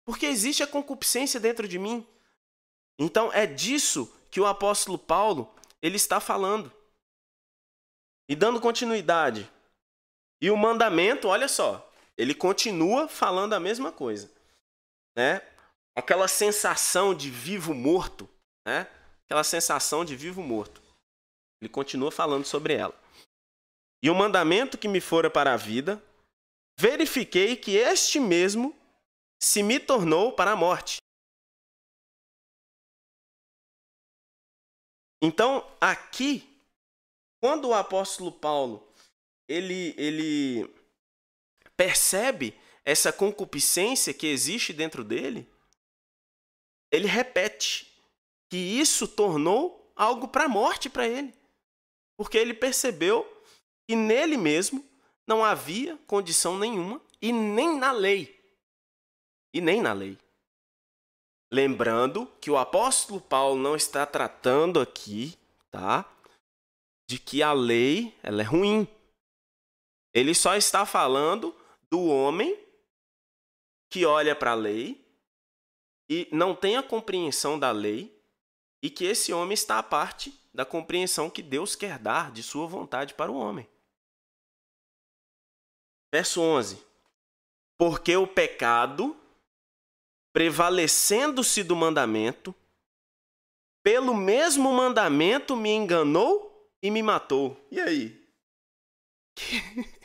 Porque 0.08 0.26
existe 0.26 0.64
a 0.64 0.68
concupiscência 0.68 1.38
dentro 1.38 1.68
de 1.68 1.78
mim. 1.78 2.08
Então 2.98 3.30
é 3.34 3.46
disso 3.46 4.10
que 4.32 4.40
o 4.40 4.46
apóstolo 4.46 4.98
Paulo 4.98 5.54
ele 5.82 5.98
está 5.98 6.22
falando. 6.22 6.72
E 8.30 8.34
dando 8.34 8.62
continuidade. 8.62 9.52
E 10.42 10.50
o 10.50 10.56
mandamento, 10.56 11.28
olha 11.28 11.50
só, 11.50 11.92
ele 12.18 12.34
continua 12.34 13.10
falando 13.10 13.52
a 13.52 13.60
mesma 13.60 13.92
coisa, 13.92 14.32
né? 15.14 15.42
Aquela 15.94 16.30
sensação 16.30 17.14
de 17.14 17.30
vivo 17.30 17.74
morto, 17.74 18.30
né? 18.66 18.88
Aquela 19.26 19.44
sensação 19.44 20.06
de 20.06 20.16
vivo 20.16 20.42
morto. 20.42 20.82
Ele 21.62 21.68
continua 21.68 22.12
falando 22.12 22.46
sobre 22.46 22.76
ela. 22.76 22.98
E 24.02 24.10
o 24.10 24.16
mandamento 24.16 24.78
que 24.78 24.88
me 24.88 25.02
fora 25.02 25.30
para 25.30 25.54
a 25.54 25.58
vida, 25.58 26.02
verifiquei 26.80 27.58
que 27.58 27.76
este 27.76 28.22
mesmo 28.22 28.77
se 29.42 29.64
me 29.64 29.80
tornou 29.80 30.34
para 30.34 30.52
a 30.52 30.56
morte. 30.56 30.98
Então, 35.22 35.66
aqui 35.82 36.58
quando 37.40 37.70
o 37.70 37.74
apóstolo 37.74 38.32
Paulo 38.32 38.88
ele, 39.48 39.94
ele 39.98 40.70
percebe 41.76 42.58
essa 42.84 43.12
concupiscência 43.14 44.14
que 44.14 44.28
existe 44.28 44.74
dentro 44.74 45.04
dele, 45.04 45.48
ele 46.92 47.08
repete 47.08 47.94
que 48.50 48.58
isso 48.58 49.08
tornou 49.08 49.92
algo 49.96 50.28
para 50.28 50.46
a 50.46 50.50
morte 50.50 50.90
para 50.90 51.08
ele. 51.08 51.34
Porque 52.18 52.38
ele 52.38 52.54
percebeu 52.54 53.26
que 53.88 53.96
nele 53.96 54.38
mesmo 54.38 54.84
não 55.28 55.44
havia 55.44 55.98
condição 56.08 56.58
nenhuma 56.58 57.02
e 57.22 57.32
nem 57.32 57.78
na 57.78 57.92
lei. 57.92 58.37
E 59.58 59.62
nem 59.62 59.82
na 59.82 59.94
lei. 59.94 60.18
Lembrando 61.52 62.28
que 62.40 62.52
o 62.52 62.58
apóstolo 62.58 63.20
Paulo 63.20 63.60
não 63.60 63.76
está 63.76 64.06
tratando 64.06 64.80
aqui, 64.80 65.38
tá? 65.72 66.06
de 67.08 67.18
que 67.18 67.42
a 67.42 67.54
lei 67.54 68.14
ela 68.22 68.42
é 68.42 68.46
ruim. 68.46 68.88
Ele 70.14 70.36
só 70.36 70.56
está 70.56 70.86
falando 70.86 71.56
do 71.90 72.06
homem 72.06 72.60
que 73.90 74.06
olha 74.06 74.36
para 74.36 74.52
a 74.52 74.56
lei 74.56 75.04
e 76.10 76.28
não 76.32 76.54
tem 76.54 76.76
a 76.76 76.84
compreensão 76.84 77.58
da 77.58 77.72
lei 77.72 78.14
e 78.84 78.90
que 78.90 79.06
esse 79.06 79.32
homem 79.32 79.54
está 79.54 79.80
à 79.80 79.84
parte 79.84 80.38
da 80.54 80.66
compreensão 80.66 81.30
que 81.30 81.42
Deus 81.42 81.76
quer 81.76 81.98
dar 81.98 82.32
de 82.32 82.44
sua 82.44 82.68
vontade 82.68 83.14
para 83.14 83.32
o 83.32 83.38
homem. 83.38 83.68
Verso 86.14 86.42
11. 86.42 86.86
Porque 87.78 88.16
o 88.18 88.28
pecado, 88.28 89.17
prevalecendo-se 90.38 91.64
do 91.64 91.76
mandamento, 91.76 92.54
pelo 93.84 94.14
mesmo 94.14 94.72
mandamento 94.72 95.56
me 95.56 95.72
enganou 95.72 96.72
e 96.80 96.92
me 96.92 97.02
matou. 97.02 97.60
E 97.72 97.82
aí? 97.82 98.30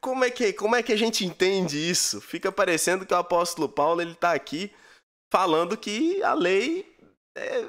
Como 0.00 0.24
é 0.24 0.30
que 0.30 0.52
como 0.54 0.76
é 0.76 0.82
que 0.82 0.92
a 0.92 0.96
gente 0.96 1.26
entende 1.26 1.76
isso? 1.76 2.22
Fica 2.22 2.50
parecendo 2.50 3.04
que 3.04 3.12
o 3.12 3.16
apóstolo 3.18 3.68
Paulo 3.68 4.00
ele 4.00 4.12
está 4.12 4.32
aqui 4.32 4.72
falando 5.30 5.76
que 5.76 6.22
a 6.22 6.32
lei 6.34 6.96
é... 7.36 7.68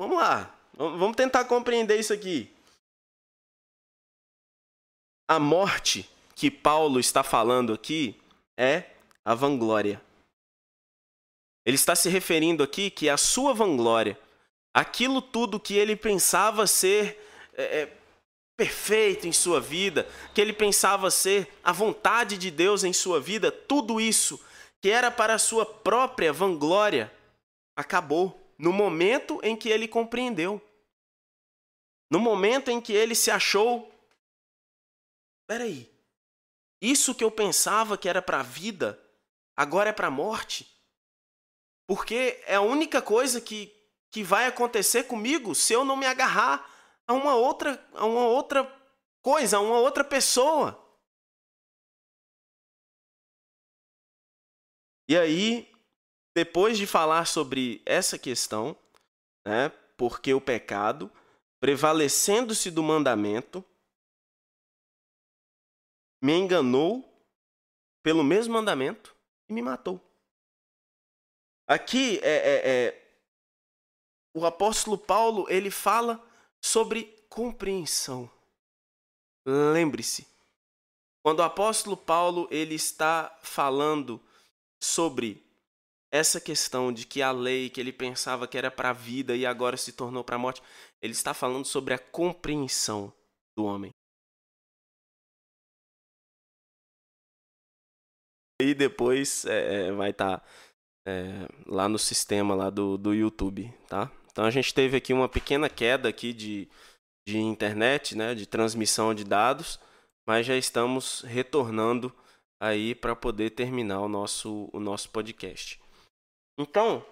vamos 0.00 0.16
lá, 0.16 0.58
Vamos 0.74 1.14
tentar 1.16 1.44
compreender 1.44 2.00
isso 2.00 2.12
aqui. 2.12 2.50
A 5.28 5.38
morte 5.38 6.10
que 6.34 6.50
Paulo 6.50 6.98
está 6.98 7.22
falando 7.22 7.74
aqui 7.74 8.20
é 8.58 8.96
a 9.24 9.34
vanglória. 9.34 10.07
Ele 11.68 11.74
está 11.74 11.94
se 11.94 12.08
referindo 12.08 12.62
aqui 12.62 12.90
que 12.90 13.10
a 13.10 13.18
sua 13.18 13.52
vanglória, 13.52 14.18
aquilo 14.72 15.20
tudo 15.20 15.60
que 15.60 15.74
ele 15.74 15.94
pensava 15.94 16.66
ser 16.66 17.22
é, 17.52 17.80
é, 17.80 17.96
perfeito 18.56 19.28
em 19.28 19.34
sua 19.34 19.60
vida, 19.60 20.08
que 20.34 20.40
ele 20.40 20.54
pensava 20.54 21.10
ser 21.10 21.46
a 21.62 21.70
vontade 21.70 22.38
de 22.38 22.50
Deus 22.50 22.84
em 22.84 22.94
sua 22.94 23.20
vida, 23.20 23.52
tudo 23.52 24.00
isso 24.00 24.42
que 24.80 24.88
era 24.88 25.10
para 25.10 25.34
a 25.34 25.38
sua 25.38 25.66
própria 25.66 26.32
vanglória, 26.32 27.12
acabou 27.76 28.50
no 28.56 28.72
momento 28.72 29.38
em 29.42 29.54
que 29.54 29.68
ele 29.68 29.86
compreendeu. 29.86 30.62
No 32.10 32.18
momento 32.18 32.70
em 32.70 32.80
que 32.80 32.94
ele 32.94 33.14
se 33.14 33.30
achou. 33.30 33.92
Peraí, 35.46 35.86
isso 36.80 37.14
que 37.14 37.22
eu 37.22 37.30
pensava 37.30 37.98
que 37.98 38.08
era 38.08 38.22
para 38.22 38.40
a 38.40 38.42
vida, 38.42 38.98
agora 39.54 39.90
é 39.90 39.92
para 39.92 40.06
a 40.06 40.10
morte? 40.10 40.77
Porque 41.88 42.42
é 42.46 42.56
a 42.56 42.60
única 42.60 43.00
coisa 43.00 43.40
que, 43.40 43.74
que 44.10 44.22
vai 44.22 44.46
acontecer 44.46 45.04
comigo 45.04 45.54
se 45.54 45.72
eu 45.72 45.86
não 45.86 45.96
me 45.96 46.04
agarrar 46.04 46.70
a 47.06 47.14
uma 47.14 47.34
outra, 47.34 47.82
a 47.94 48.04
uma 48.04 48.26
outra 48.26 48.62
coisa, 49.22 49.56
a 49.56 49.60
uma 49.60 49.78
outra 49.78 50.04
pessoa. 50.04 50.84
E 55.08 55.16
aí, 55.16 55.72
depois 56.36 56.76
de 56.76 56.86
falar 56.86 57.26
sobre 57.26 57.82
essa 57.86 58.18
questão, 58.18 58.76
né, 59.46 59.70
porque 59.96 60.34
o 60.34 60.40
pecado, 60.42 61.10
prevalecendo-se 61.58 62.70
do 62.70 62.82
mandamento, 62.82 63.64
me 66.22 66.34
enganou 66.34 67.02
pelo 68.02 68.22
mesmo 68.22 68.52
mandamento 68.52 69.16
e 69.48 69.54
me 69.54 69.62
matou. 69.62 70.07
Aqui 71.68 72.18
é, 72.22 72.30
é, 72.30 72.70
é, 72.70 73.08
o 74.32 74.46
apóstolo 74.46 74.96
Paulo 74.96 75.46
ele 75.50 75.70
fala 75.70 76.18
sobre 76.62 77.04
compreensão. 77.28 78.30
Lembre-se, 79.46 80.26
quando 81.22 81.40
o 81.40 81.42
apóstolo 81.42 81.94
Paulo 81.94 82.48
ele 82.50 82.74
está 82.74 83.38
falando 83.42 84.18
sobre 84.82 85.46
essa 86.10 86.40
questão 86.40 86.90
de 86.90 87.06
que 87.06 87.20
a 87.20 87.30
lei 87.30 87.68
que 87.68 87.78
ele 87.78 87.92
pensava 87.92 88.48
que 88.48 88.56
era 88.56 88.70
para 88.70 88.88
a 88.88 88.94
vida 88.94 89.36
e 89.36 89.44
agora 89.44 89.76
se 89.76 89.92
tornou 89.92 90.24
para 90.24 90.36
a 90.36 90.38
morte, 90.38 90.62
ele 91.02 91.12
está 91.12 91.34
falando 91.34 91.66
sobre 91.66 91.92
a 91.92 91.98
compreensão 91.98 93.12
do 93.54 93.66
homem. 93.66 93.92
E 98.60 98.74
depois 98.74 99.44
é, 99.44 99.88
é 99.88 99.92
vai 99.92 100.10
estar 100.10 100.38
tá 100.38 100.46
é, 101.08 101.48
lá 101.66 101.88
no 101.88 101.98
sistema 101.98 102.54
lá 102.54 102.68
do, 102.68 102.98
do 102.98 103.14
YouTube, 103.14 103.72
tá? 103.88 104.10
Então 104.30 104.44
a 104.44 104.50
gente 104.50 104.74
teve 104.74 104.98
aqui 104.98 105.14
uma 105.14 105.28
pequena 105.28 105.70
queda 105.70 106.06
aqui 106.06 106.34
de, 106.34 106.68
de 107.26 107.38
internet, 107.38 108.14
né, 108.14 108.34
de 108.34 108.44
transmissão 108.44 109.14
de 109.14 109.24
dados, 109.24 109.80
mas 110.26 110.44
já 110.44 110.54
estamos 110.54 111.22
retornando 111.22 112.14
aí 112.60 112.94
para 112.94 113.16
poder 113.16 113.50
terminar 113.50 114.02
o 114.02 114.08
nosso, 114.08 114.68
o 114.70 114.78
nosso 114.78 115.08
podcast. 115.08 115.80
Então, 116.58 117.04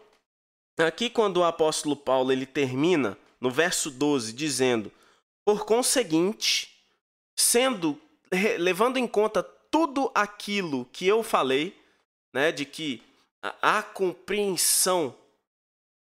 aqui 0.79 1.09
quando 1.09 1.39
o 1.39 1.45
apóstolo 1.45 1.97
Paulo 1.97 2.31
ele 2.31 2.45
termina 2.45 3.17
no 3.41 3.51
verso 3.51 3.91
12 3.91 4.35
dizendo: 4.35 4.93
"Por 5.43 5.65
conseguinte, 5.65 6.71
sendo 7.39 7.99
levando 8.59 8.99
em 8.99 9.07
conta 9.07 9.43
tudo 9.43 10.11
aquilo 10.15 10.85
que 10.87 11.07
eu 11.07 11.23
falei, 11.23 11.75
né, 12.35 12.53
de 12.53 12.67
que 12.67 13.03
a, 13.61 13.83
compreensão 13.83 15.17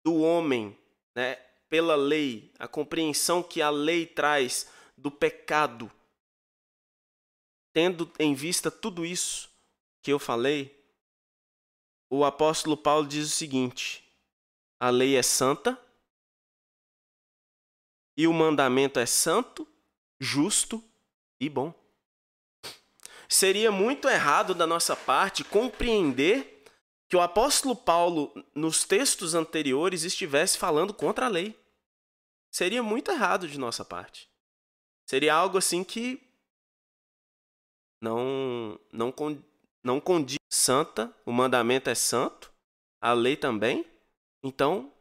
do 0.03 0.21
homem 0.21 0.77
né, 1.15 1.35
pela 1.69 1.95
lei, 1.95 2.51
a 2.59 2.67
compreensão 2.67 3.41
que 3.41 3.61
a 3.61 3.69
lei 3.69 4.05
traz 4.05 4.69
do 4.95 5.09
pecado, 5.09 5.91
tendo 7.73 8.11
em 8.19 8.33
vista 8.33 8.69
tudo 8.69 9.05
isso 9.05 9.49
que 10.01 10.11
eu 10.11 10.19
falei, 10.19 10.75
o 12.09 12.23
apóstolo 12.23 12.77
Paulo 12.77 13.07
diz 13.07 13.27
o 13.27 13.35
seguinte: 13.35 14.03
a 14.79 14.89
lei 14.89 15.15
é 15.17 15.23
santa 15.23 15.79
e 18.15 18.27
o 18.27 18.33
mandamento 18.33 18.99
é 18.99 19.05
santo, 19.05 19.67
justo 20.19 20.83
e 21.39 21.49
bom. 21.49 21.73
Seria 23.27 23.71
muito 23.71 24.07
errado 24.07 24.53
da 24.53 24.67
nossa 24.67 24.95
parte 24.95 25.43
compreender 25.43 26.54
que 27.15 27.17
o 27.17 27.21
apóstolo 27.21 27.77
Paulo, 27.77 28.33
nos 28.53 28.83
textos 28.83 29.35
anteriores, 29.35 30.03
estivesse 30.03 30.57
falando 30.57 30.93
contra 30.93 31.27
a 31.27 31.29
lei. 31.29 31.57
Seria 32.51 32.83
muito 32.83 33.09
errado 33.09 33.47
de 33.47 33.57
nossa 33.57 33.85
parte. 33.85 34.29
Seria 35.09 35.33
algo 35.33 35.57
assim 35.57 35.81
que 35.81 36.21
não 38.01 38.77
não 38.91 39.13
não 39.81 40.01
condiz 40.01 40.39
santa, 40.51 41.15
o 41.25 41.31
mandamento 41.31 41.89
é 41.89 41.95
santo, 41.95 42.51
a 42.99 43.13
lei 43.13 43.37
também. 43.37 43.89
Então, 44.43 44.91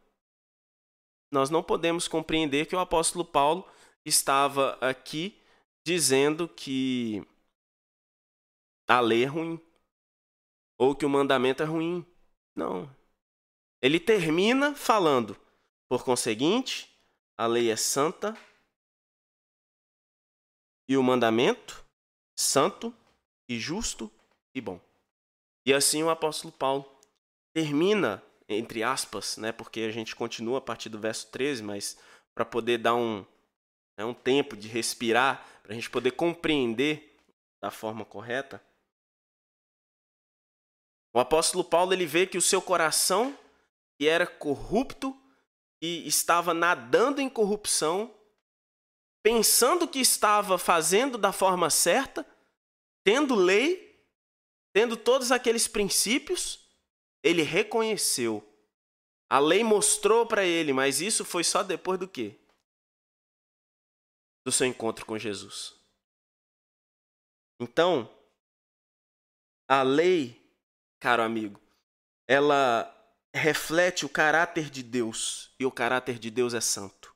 nós 1.29 1.49
não 1.49 1.61
podemos 1.61 2.07
compreender 2.07 2.65
que 2.65 2.77
o 2.77 2.79
apóstolo 2.79 3.25
Paulo 3.25 3.69
estava 4.05 4.77
aqui 4.79 5.37
dizendo 5.85 6.47
que 6.47 7.27
a 8.87 9.01
lei 9.01 9.25
é 9.25 9.27
ruim 9.27 9.59
ou 10.77 10.95
que 10.95 11.05
o 11.05 11.09
mandamento 11.09 11.63
é 11.63 11.65
ruim. 11.65 12.05
Não. 12.55 12.89
Ele 13.81 13.99
termina 13.99 14.75
falando: 14.75 15.37
por 15.89 16.03
conseguinte, 16.03 16.89
a 17.37 17.45
lei 17.45 17.69
é 17.69 17.75
santa 17.75 18.37
e 20.87 20.95
o 20.95 21.03
mandamento 21.03 21.85
santo 22.37 22.93
e 23.49 23.59
justo 23.59 24.11
e 24.53 24.61
bom. 24.61 24.79
E 25.65 25.73
assim 25.73 26.03
o 26.03 26.09
apóstolo 26.09 26.53
Paulo 26.53 26.85
termina, 27.53 28.21
entre 28.47 28.83
aspas, 28.83 29.37
né, 29.37 29.51
porque 29.51 29.81
a 29.81 29.91
gente 29.91 30.15
continua 30.15 30.59
a 30.59 30.61
partir 30.61 30.89
do 30.89 30.99
verso 30.99 31.27
13, 31.31 31.63
mas 31.63 31.97
para 32.33 32.45
poder 32.45 32.77
dar 32.77 32.95
um, 32.95 33.25
né, 33.97 34.05
um 34.05 34.13
tempo 34.13 34.55
de 34.55 34.67
respirar, 34.67 35.45
para 35.63 35.71
a 35.71 35.75
gente 35.75 35.89
poder 35.89 36.11
compreender 36.11 37.17
da 37.61 37.71
forma 37.71 38.05
correta, 38.05 38.61
o 41.15 41.19
apóstolo 41.21 41.63
Paulo 41.63 41.93
ele 41.93 42.05
vê 42.05 42.27
que 42.27 42.37
o 42.37 42.41
seu 42.41 42.61
coração, 42.61 43.39
que 43.97 44.05
era 44.05 44.27
corrupto 44.27 45.17
e 45.81 46.05
estava 46.05 46.53
nadando 46.53 47.21
em 47.21 47.29
corrupção, 47.29 48.13
pensando 49.23 49.87
que 49.87 49.99
estava 49.99 50.57
fazendo 50.57 51.17
da 51.17 51.31
forma 51.31 51.69
certa, 51.69 52.27
tendo 53.01 53.33
lei, 53.33 54.05
tendo 54.73 54.97
todos 54.97 55.31
aqueles 55.31 55.69
princípios, 55.69 56.69
ele 57.23 57.43
reconheceu. 57.43 58.45
A 59.29 59.39
lei 59.39 59.63
mostrou 59.63 60.25
para 60.25 60.43
ele, 60.43 60.73
mas 60.73 60.99
isso 60.99 61.23
foi 61.23 61.45
só 61.45 61.63
depois 61.63 61.97
do 61.97 62.09
quê? 62.09 62.37
Do 64.43 64.51
seu 64.51 64.67
encontro 64.67 65.05
com 65.05 65.17
Jesus. 65.17 65.79
Então, 67.57 68.13
a 69.65 69.81
lei 69.81 70.44
caro 70.99 71.23
amigo, 71.23 71.59
ela 72.27 72.91
reflete 73.33 74.05
o 74.05 74.09
caráter 74.09 74.69
de 74.69 74.81
Deus 74.81 75.51
e 75.59 75.65
o 75.65 75.71
caráter 75.71 76.17
de 76.17 76.29
Deus 76.31 76.53
é 76.53 76.61
santo. 76.61 77.13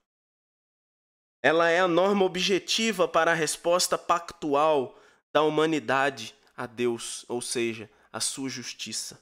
Ela 1.42 1.70
é 1.70 1.80
a 1.80 1.88
norma 1.88 2.26
objetiva 2.26 3.08
para 3.08 3.32
a 3.32 3.36
resposta 3.36 3.98
pactual 3.98 5.00
da 5.32 5.42
humanidade 5.42 6.36
a 6.56 6.66
Deus, 6.66 7.24
ou 7.30 7.42
seja, 7.42 7.90
a 8.12 8.20
sua 8.20 8.50
justiça. 8.50 9.22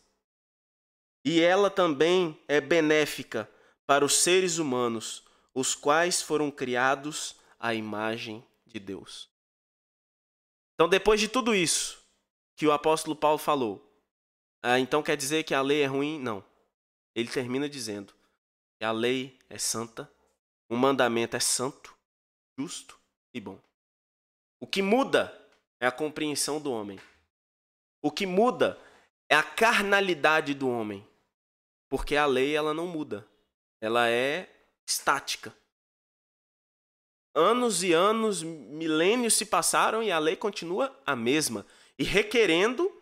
E 1.24 1.40
ela 1.42 1.70
também 1.70 2.40
é 2.48 2.60
benéfica 2.60 3.50
para 3.86 4.04
os 4.04 4.16
seres 4.16 4.58
humanos, 4.58 5.24
os 5.54 5.76
quais 5.76 6.22
foram 6.22 6.50
criados 6.50 7.36
à 7.60 7.74
imagem 7.74 8.44
de 8.66 8.80
Deus. 8.80 9.30
Então, 10.74 10.90
depois 10.90 11.20
de 11.20 11.28
tudo 11.28 11.54
isso 11.54 12.04
que 12.56 12.66
o 12.66 12.72
apóstolo 12.72 13.16
Paulo 13.16 13.38
falou, 13.38 13.87
ah, 14.70 14.80
então 14.82 15.02
quer 15.02 15.16
dizer 15.16 15.44
que 15.44 15.54
a 15.54 15.62
lei 15.62 15.82
é 15.82 15.86
ruim? 15.86 16.20
Não. 16.20 16.44
Ele 17.16 17.30
termina 17.30 17.70
dizendo 17.70 18.14
que 18.78 18.84
a 18.84 18.92
lei 18.92 19.40
é 19.50 19.58
santa, 19.58 20.12
o 20.68 20.76
mandamento 20.76 21.38
é 21.38 21.40
santo, 21.40 21.96
justo 22.60 23.00
e 23.34 23.40
bom. 23.40 23.58
O 24.60 24.68
que 24.68 24.82
muda 24.82 25.34
é 25.80 25.88
a 25.88 25.92
compreensão 25.92 26.60
do 26.60 26.70
homem. 26.70 27.00
O 28.02 28.12
que 28.12 28.26
muda 28.26 28.78
é 29.30 29.36
a 29.38 29.44
carnalidade 29.44 30.54
do 30.54 30.68
homem. 30.68 31.08
Porque 31.88 32.18
a 32.18 32.26
lei 32.26 32.54
ela 32.54 32.74
não 32.74 32.88
muda. 32.88 33.26
Ela 33.80 34.10
é 34.10 34.54
estática. 34.86 35.56
anos 37.34 37.84
e 37.84 37.94
anos, 37.94 38.44
milênios 38.44 39.36
se 39.36 39.46
passaram 39.46 40.04
e 40.04 40.12
a 40.12 40.20
lei 40.20 40.36
continua 40.36 40.94
a 41.06 41.16
mesma 41.16 41.66
e 41.98 42.04
requerendo 42.04 42.97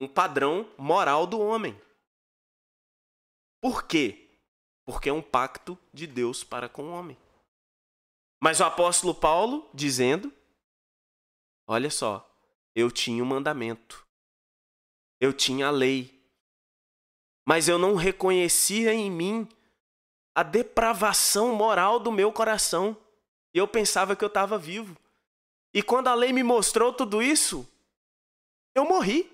um 0.00 0.08
padrão 0.08 0.70
moral 0.76 1.26
do 1.26 1.40
homem. 1.40 1.80
Por 3.60 3.84
quê? 3.84 4.28
Porque 4.84 5.08
é 5.08 5.12
um 5.12 5.22
pacto 5.22 5.78
de 5.92 6.06
Deus 6.06 6.44
para 6.44 6.68
com 6.68 6.84
o 6.84 6.92
homem. 6.92 7.18
Mas 8.40 8.60
o 8.60 8.64
apóstolo 8.64 9.14
Paulo 9.14 9.68
dizendo: 9.74 10.32
Olha 11.66 11.90
só, 11.90 12.28
eu 12.74 12.90
tinha 12.90 13.22
o 13.22 13.26
um 13.26 13.28
mandamento, 13.28 14.06
eu 15.20 15.32
tinha 15.32 15.66
a 15.66 15.70
lei, 15.70 16.18
mas 17.46 17.68
eu 17.68 17.78
não 17.78 17.94
reconhecia 17.94 18.92
em 18.92 19.10
mim 19.10 19.48
a 20.34 20.42
depravação 20.42 21.54
moral 21.54 21.98
do 21.98 22.12
meu 22.12 22.32
coração. 22.32 22.96
E 23.52 23.58
eu 23.58 23.66
pensava 23.66 24.14
que 24.14 24.22
eu 24.22 24.28
estava 24.28 24.56
vivo. 24.56 24.96
E 25.74 25.82
quando 25.82 26.08
a 26.08 26.14
lei 26.14 26.32
me 26.32 26.42
mostrou 26.42 26.92
tudo 26.92 27.20
isso, 27.20 27.68
eu 28.74 28.84
morri. 28.84 29.30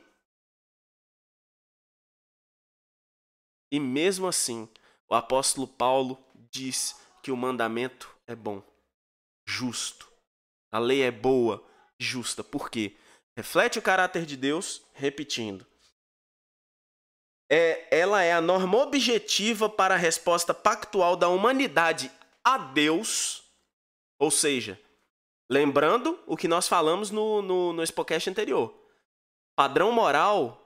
E 3.75 3.81
mesmo 3.81 4.27
assim, 4.27 4.69
o 5.09 5.15
apóstolo 5.15 5.67
Paulo 5.67 6.23
diz 6.51 6.97
que 7.23 7.33
o 7.33 7.37
mandamento 7.37 8.09
é 8.27 8.35
bom, 8.35 8.63
justo. 9.45 10.09
A 10.71 10.79
lei 10.79 11.03
é 11.03 11.11
boa, 11.11 11.65
justa. 11.99 12.45
Por 12.45 12.71
quê? 12.71 12.97
Reflete 13.37 13.79
o 13.79 13.83
caráter 13.83 14.25
de 14.25 14.37
Deus, 14.37 14.83
repetindo 14.93 15.67
é, 17.51 17.87
ela 17.91 18.23
é 18.23 18.33
a 18.33 18.41
norma 18.41 18.79
objetiva 18.79 19.69
para 19.69 19.95
a 19.95 19.99
resposta 19.99 20.55
pactual 20.55 21.17
da 21.17 21.29
humanidade 21.29 22.11
a 22.43 22.59
Deus, 22.59 23.45
ou 24.19 24.31
seja, 24.31 24.81
lembrando 25.51 26.19
o 26.27 26.37
que 26.37 26.49
nós 26.49 26.67
falamos 26.67 27.11
no, 27.11 27.43
no, 27.43 27.73
no 27.73 27.87
Spocast 27.87 28.29
anterior. 28.29 28.75
Padrão 29.57 29.93
moral, 29.93 30.63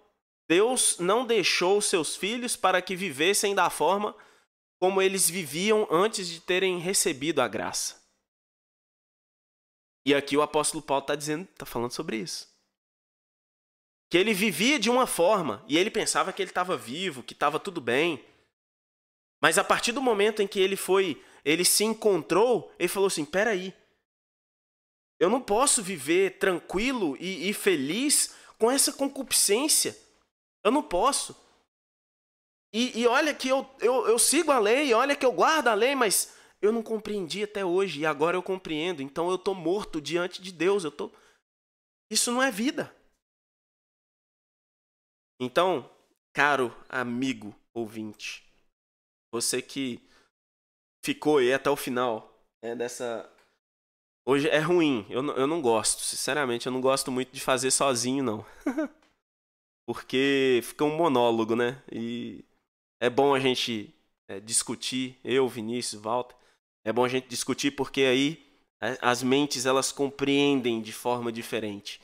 Deus 0.49 0.99
não 0.99 1.27
deixou 1.27 1.81
seus 1.81 2.17
filhos 2.17 2.57
para 2.57 2.81
que 2.81 2.97
vivessem 2.97 3.55
da 3.55 3.69
forma 3.69 4.17
como 4.81 5.03
eles 5.03 5.29
viviam 5.29 5.87
antes 5.91 6.29
de 6.29 6.41
terem 6.41 6.79
recebido 6.79 7.41
a 7.41 7.49
graça. 7.49 8.01
E 10.07 10.15
aqui 10.15 10.37
o 10.37 10.43
apóstolo 10.43 10.83
Paulo 10.83 11.03
está 11.03 11.15
dizendo, 11.15 11.47
está 11.53 11.67
falando 11.67 11.93
sobre 11.93 12.17
isso 12.17 12.49
que 14.11 14.17
ele 14.17 14.33
vivia 14.33 14.79
de 14.79 14.89
uma 14.89 15.07
forma 15.07 15.63
e 15.69 15.77
ele 15.77 15.91
pensava 15.91 16.33
que 16.33 16.43
ele 16.43 16.51
estava 16.51 16.77
vivo, 16.77 17.23
que 17.23 17.35
estava 17.35 17.61
tudo 17.61 17.81
bem. 17.81 18.25
Mas 19.41 19.59
a 19.59 19.65
partir 19.65 19.93
do 19.93 20.03
momento 20.03 20.43
em 20.43 20.47
que 20.47 20.59
ele 20.59 20.77
foi, 20.77 21.23
ele 21.45 21.65
se 21.65 21.85
encontrou, 21.85 22.73
ele 22.79 22.89
falou 22.89 23.07
assim: 23.07 23.25
peraí, 23.25 23.75
eu 25.21 25.29
não 25.29 25.41
posso 25.41 25.83
viver 25.83 26.39
tranquilo 26.39 27.17
e, 27.21 27.49
e 27.49 27.53
feliz 27.53 28.35
com 28.59 28.71
essa 28.71 28.93
concupiscência. 28.93 29.97
Eu 30.65 30.71
não 30.71 30.83
posso. 30.83 31.37
E, 32.73 33.01
e 33.01 33.07
olha 33.07 33.35
que 33.35 33.49
eu, 33.49 33.69
eu, 33.81 34.07
eu 34.07 34.19
sigo 34.19 34.51
a 34.51 34.59
lei, 34.59 34.93
olha 34.93 35.17
que 35.17 35.25
eu 35.25 35.33
guardo 35.33 35.69
a 35.69 35.75
lei, 35.75 35.95
mas 35.95 36.37
eu 36.61 36.73
não 36.73 36.83
compreendi 36.83 37.43
até 37.43 37.65
hoje 37.65 38.01
e 38.01 38.07
agora 38.07 38.37
eu 38.37 38.43
compreendo. 38.43 39.03
Então 39.03 39.29
eu 39.29 39.37
estou 39.37 39.55
morto 39.55 40.01
diante 40.01 40.43
de 40.43 40.53
Deus. 40.53 40.85
Eu 40.85 40.91
tô... 40.91 41.11
Isso 42.11 42.33
não 42.33 42.43
é 42.43 42.51
vida. 42.51 42.95
Então, 45.41 45.89
caro 46.35 46.75
amigo 46.89 47.55
ouvinte, 47.73 48.45
você 49.33 49.63
que 49.63 50.01
ficou 51.05 51.39
aí 51.39 51.53
até 51.53 51.71
o 51.71 51.77
final 51.77 52.29
né, 52.63 52.75
dessa. 52.75 53.31
Hoje 54.27 54.49
é 54.49 54.59
ruim, 54.59 55.07
eu 55.09 55.25
eu 55.37 55.47
não 55.47 55.63
gosto, 55.63 56.01
sinceramente, 56.03 56.67
eu 56.67 56.73
não 56.73 56.81
gosto 56.81 57.11
muito 57.11 57.33
de 57.33 57.41
fazer 57.41 57.71
sozinho, 57.71 58.23
não. 58.23 58.47
Porque 59.89 60.61
fica 60.65 60.85
um 60.85 60.95
monólogo, 60.95 61.57
né? 61.57 61.83
E 61.91 62.45
é 63.01 63.09
bom 63.09 63.35
a 63.35 63.41
gente 63.41 63.95
é, 64.29 64.39
discutir, 64.39 65.19
eu, 65.25 65.49
Vinícius, 65.49 66.03
Walter, 66.03 66.37
é 66.85 66.93
bom 66.93 67.07
a 67.07 67.09
gente 67.09 67.27
discutir 67.27 67.71
porque 67.71 68.03
aí 68.03 68.47
é, 68.83 68.99
as 69.01 69.23
mentes 69.23 69.65
elas 69.65 69.91
compreendem 69.91 70.83
de 70.83 70.93
forma 70.93 71.33
diferente, 71.33 72.03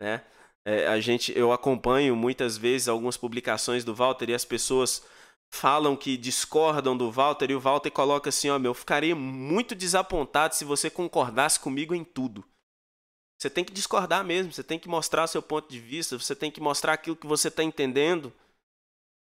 né? 0.00 0.22
É, 0.64 0.86
a 0.86 1.00
gente, 1.00 1.36
eu 1.36 1.50
acompanho 1.52 2.14
muitas 2.14 2.56
vezes 2.56 2.86
algumas 2.86 3.16
publicações 3.16 3.82
do 3.84 3.96
Walter 3.96 4.30
e 4.30 4.34
as 4.34 4.44
pessoas 4.44 5.04
falam 5.52 5.96
que 5.96 6.16
discordam 6.16 6.96
do 6.96 7.10
Walter 7.10 7.50
e 7.50 7.56
o 7.56 7.60
Walter 7.60 7.90
coloca 7.90 8.28
assim, 8.28 8.48
ó, 8.48 8.60
meu, 8.60 8.70
eu 8.70 8.74
ficaria 8.74 9.16
muito 9.16 9.74
desapontado 9.74 10.54
se 10.54 10.64
você 10.64 10.88
concordasse 10.88 11.58
comigo 11.58 11.96
em 11.96 12.04
tudo. 12.04 12.44
Você 13.44 13.50
tem 13.50 13.62
que 13.62 13.74
discordar 13.74 14.24
mesmo, 14.24 14.50
você 14.50 14.64
tem 14.64 14.78
que 14.78 14.88
mostrar 14.88 15.26
seu 15.26 15.42
ponto 15.42 15.68
de 15.68 15.78
vista, 15.78 16.18
você 16.18 16.34
tem 16.34 16.50
que 16.50 16.62
mostrar 16.62 16.94
aquilo 16.94 17.14
que 17.14 17.26
você 17.26 17.48
está 17.48 17.62
entendendo. 17.62 18.32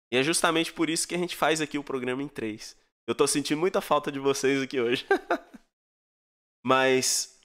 E 0.09 0.15
é 0.15 0.23
justamente 0.23 0.71
por 0.71 0.89
isso 0.89 1.05
que 1.05 1.13
a 1.13 1.17
gente 1.17 1.35
faz 1.35 1.59
aqui 1.59 1.77
o 1.77 1.83
programa 1.83 2.23
em 2.23 2.27
três. 2.29 2.77
Eu 3.05 3.11
estou 3.11 3.27
sentindo 3.27 3.59
muita 3.59 3.81
falta 3.81 4.09
de 4.09 4.17
vocês 4.17 4.61
aqui 4.61 4.79
hoje. 4.79 5.05
Mas 6.65 7.37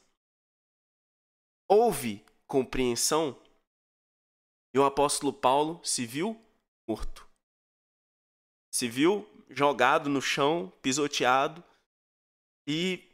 houve 1.69 2.25
compreensão 2.47 3.37
e 4.73 4.79
o 4.79 4.85
apóstolo 4.85 5.33
Paulo 5.33 5.81
se 5.83 6.07
viu 6.07 6.41
morto. 6.89 7.29
Se 8.73 8.89
viu 8.89 9.29
jogado 9.49 10.09
no 10.09 10.23
chão, 10.23 10.73
pisoteado 10.81 11.65
e 12.65 13.13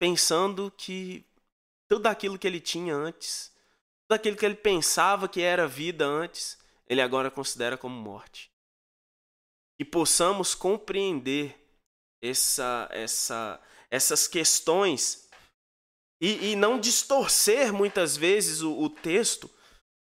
pensando 0.00 0.70
que 0.70 1.26
tudo 1.88 2.06
aquilo 2.06 2.38
que 2.38 2.46
ele 2.46 2.60
tinha 2.60 2.94
antes, 2.94 3.52
tudo 4.06 4.16
aquilo 4.16 4.36
que 4.36 4.44
ele 4.44 4.54
pensava 4.54 5.28
que 5.28 5.40
era 5.40 5.66
vida 5.66 6.04
antes, 6.04 6.58
ele 6.88 7.00
agora 7.00 7.30
considera 7.30 7.76
como 7.76 7.94
morte. 7.94 8.50
E 9.78 9.84
possamos 9.84 10.54
compreender 10.54 11.56
essa, 12.22 12.88
essa, 12.90 13.60
essas 13.90 14.26
questões 14.26 15.28
e, 16.20 16.52
e 16.52 16.56
não 16.56 16.78
distorcer 16.78 17.72
muitas 17.72 18.16
vezes 18.16 18.62
o, 18.62 18.72
o 18.72 18.88
texto 18.88 19.50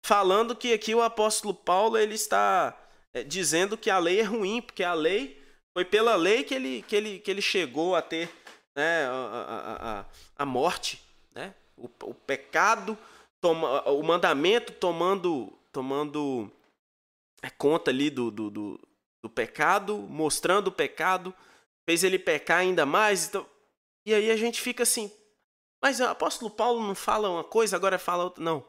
falando 0.06 0.56
que 0.56 0.74
aqui 0.74 0.96
o 0.96 1.02
apóstolo 1.02 1.54
Paulo 1.54 1.98
ele 1.98 2.16
está 2.16 2.78
é, 3.14 3.24
dizendo 3.24 3.78
que 3.78 3.90
a 3.90 4.00
lei 4.00 4.20
é 4.20 4.24
ruim, 4.24 4.62
porque 4.62 4.84
a 4.84 4.94
lei 4.94 5.42
foi 5.74 5.86
pela 5.86 6.16
lei 6.16 6.44
que 6.44 6.54
ele, 6.54 6.82
que 6.84 6.96
ele, 6.96 7.20
que 7.20 7.30
ele 7.30 7.42
chegou 7.42 7.96
a 7.96 8.02
ter 8.02 8.30
né, 8.76 9.06
a, 9.06 10.06
a, 10.38 10.44
a 10.44 10.46
morte, 10.46 11.02
né? 11.34 11.54
O, 11.80 11.90
o 12.10 12.14
pecado, 12.14 12.98
toma, 13.42 13.88
o 13.90 14.04
mandamento 14.04 14.74
tomando, 14.74 15.52
tomando 15.72 16.52
é, 17.42 17.50
conta 17.50 17.92
ali 17.92 18.10
do, 18.10 18.30
do, 18.30 18.50
do, 18.50 18.88
do 19.24 19.30
pecado, 19.30 19.98
mostrando 19.98 20.68
o 20.68 20.72
pecado, 20.72 21.34
fez 21.88 22.04
ele 22.04 22.20
pecar 22.20 22.60
ainda 22.60 22.86
mais. 22.86 23.28
Então, 23.28 23.48
e 24.06 24.14
aí 24.14 24.30
a 24.30 24.38
gente 24.38 24.62
fica 24.62 24.84
assim, 24.84 25.12
mas 25.82 26.00
o 26.00 26.06
apóstolo 26.06 26.52
Paulo 26.52 26.86
não 26.86 26.96
fala 26.96 27.30
uma 27.30 27.44
coisa, 27.44 27.76
agora 27.76 27.98
fala 27.98 28.26
outra. 28.26 28.44
Não. 28.44 28.68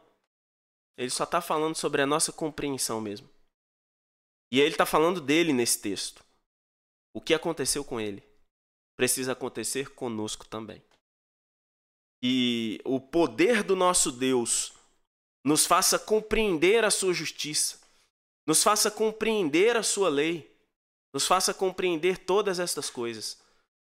Ele 0.97 1.11
só 1.11 1.25
está 1.25 1.41
falando 1.41 1.77
sobre 1.77 2.03
a 2.03 2.07
nossa 2.07 2.33
compreensão 2.33 3.01
mesmo. 3.01 3.29
E 4.53 4.61
ele 4.61 4.75
está 4.75 4.85
falando 4.85 5.21
dele 5.21 5.53
nesse 5.53 5.81
texto. 5.81 6.25
O 7.15 7.21
que 7.21 7.35
aconteceu 7.35 7.85
com 7.85 8.01
ele 8.01 8.23
precisa 8.97 9.33
acontecer 9.33 9.95
conosco 9.95 10.47
também. 10.47 10.83
E 12.23 12.81
o 12.85 13.01
poder 13.01 13.63
do 13.63 13.75
nosso 13.75 14.13
Deus 14.13 14.73
nos 15.45 15.65
faça 15.65 15.99
compreender 15.99 16.85
a 16.85 16.91
sua 16.91 17.15
justiça, 17.15 17.81
nos 18.47 18.63
faça 18.63 18.91
compreender 18.91 19.77
a 19.77 19.83
sua 19.83 20.09
lei, 20.09 20.51
nos 21.15 21.27
faça 21.27 21.55
compreender 21.55 22.19
todas 22.19 22.59
estas 22.59 22.91
coisas. 22.91 23.41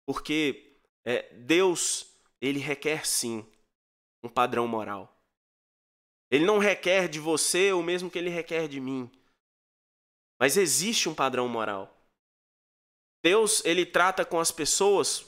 Porque 0.07 0.77
é, 1.05 1.33
Deus, 1.35 2.07
ele 2.41 2.59
requer 2.61 3.07
sim 3.07 3.47
um 4.23 4.29
padrão 4.29 4.67
moral. 4.69 5.17
Ele 6.31 6.45
não 6.45 6.59
requer 6.59 7.09
de 7.09 7.19
você 7.19 7.73
o 7.73 7.83
mesmo 7.83 8.11
que 8.11 8.19
ele 8.19 8.31
requer 8.31 8.69
de 8.69 8.81
mim. 8.81 9.11
Mas 10.39 10.57
existe 10.57 11.09
um 11.09 11.15
padrão 11.15 11.49
moral. 11.49 11.95
Deus, 13.23 13.63
ele 13.65 13.85
trata 13.85 14.25
com 14.25 14.39
as 14.39 14.51
pessoas 14.51 15.27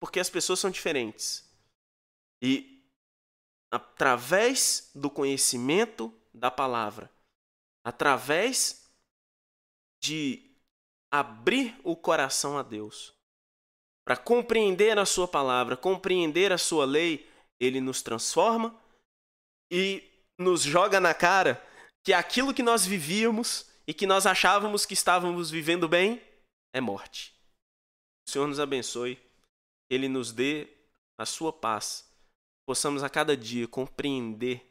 porque 0.00 0.20
as 0.20 0.30
pessoas 0.30 0.60
são 0.60 0.70
diferentes. 0.70 1.43
E 2.44 2.84
através 3.72 4.90
do 4.94 5.08
conhecimento 5.08 6.12
da 6.34 6.50
palavra, 6.50 7.10
através 7.82 8.86
de 10.02 10.54
abrir 11.10 11.74
o 11.82 11.96
coração 11.96 12.58
a 12.58 12.62
Deus, 12.62 13.14
para 14.06 14.18
compreender 14.18 14.98
a 14.98 15.06
sua 15.06 15.26
palavra, 15.26 15.74
compreender 15.74 16.52
a 16.52 16.58
sua 16.58 16.84
lei, 16.84 17.26
ele 17.58 17.80
nos 17.80 18.02
transforma 18.02 18.78
e 19.72 20.06
nos 20.38 20.60
joga 20.60 21.00
na 21.00 21.14
cara 21.14 21.66
que 22.04 22.12
aquilo 22.12 22.52
que 22.52 22.62
nós 22.62 22.84
vivíamos 22.84 23.70
e 23.86 23.94
que 23.94 24.06
nós 24.06 24.26
achávamos 24.26 24.84
que 24.84 24.92
estávamos 24.92 25.50
vivendo 25.50 25.88
bem 25.88 26.22
é 26.74 26.80
morte. 26.80 27.34
O 28.28 28.30
Senhor 28.30 28.46
nos 28.46 28.60
abençoe. 28.60 29.18
Ele 29.88 30.08
nos 30.08 30.30
dê 30.30 30.68
a 31.18 31.24
sua 31.24 31.50
paz. 31.50 32.13
Possamos 32.66 33.02
a 33.02 33.10
cada 33.10 33.36
dia 33.36 33.68
compreender 33.68 34.64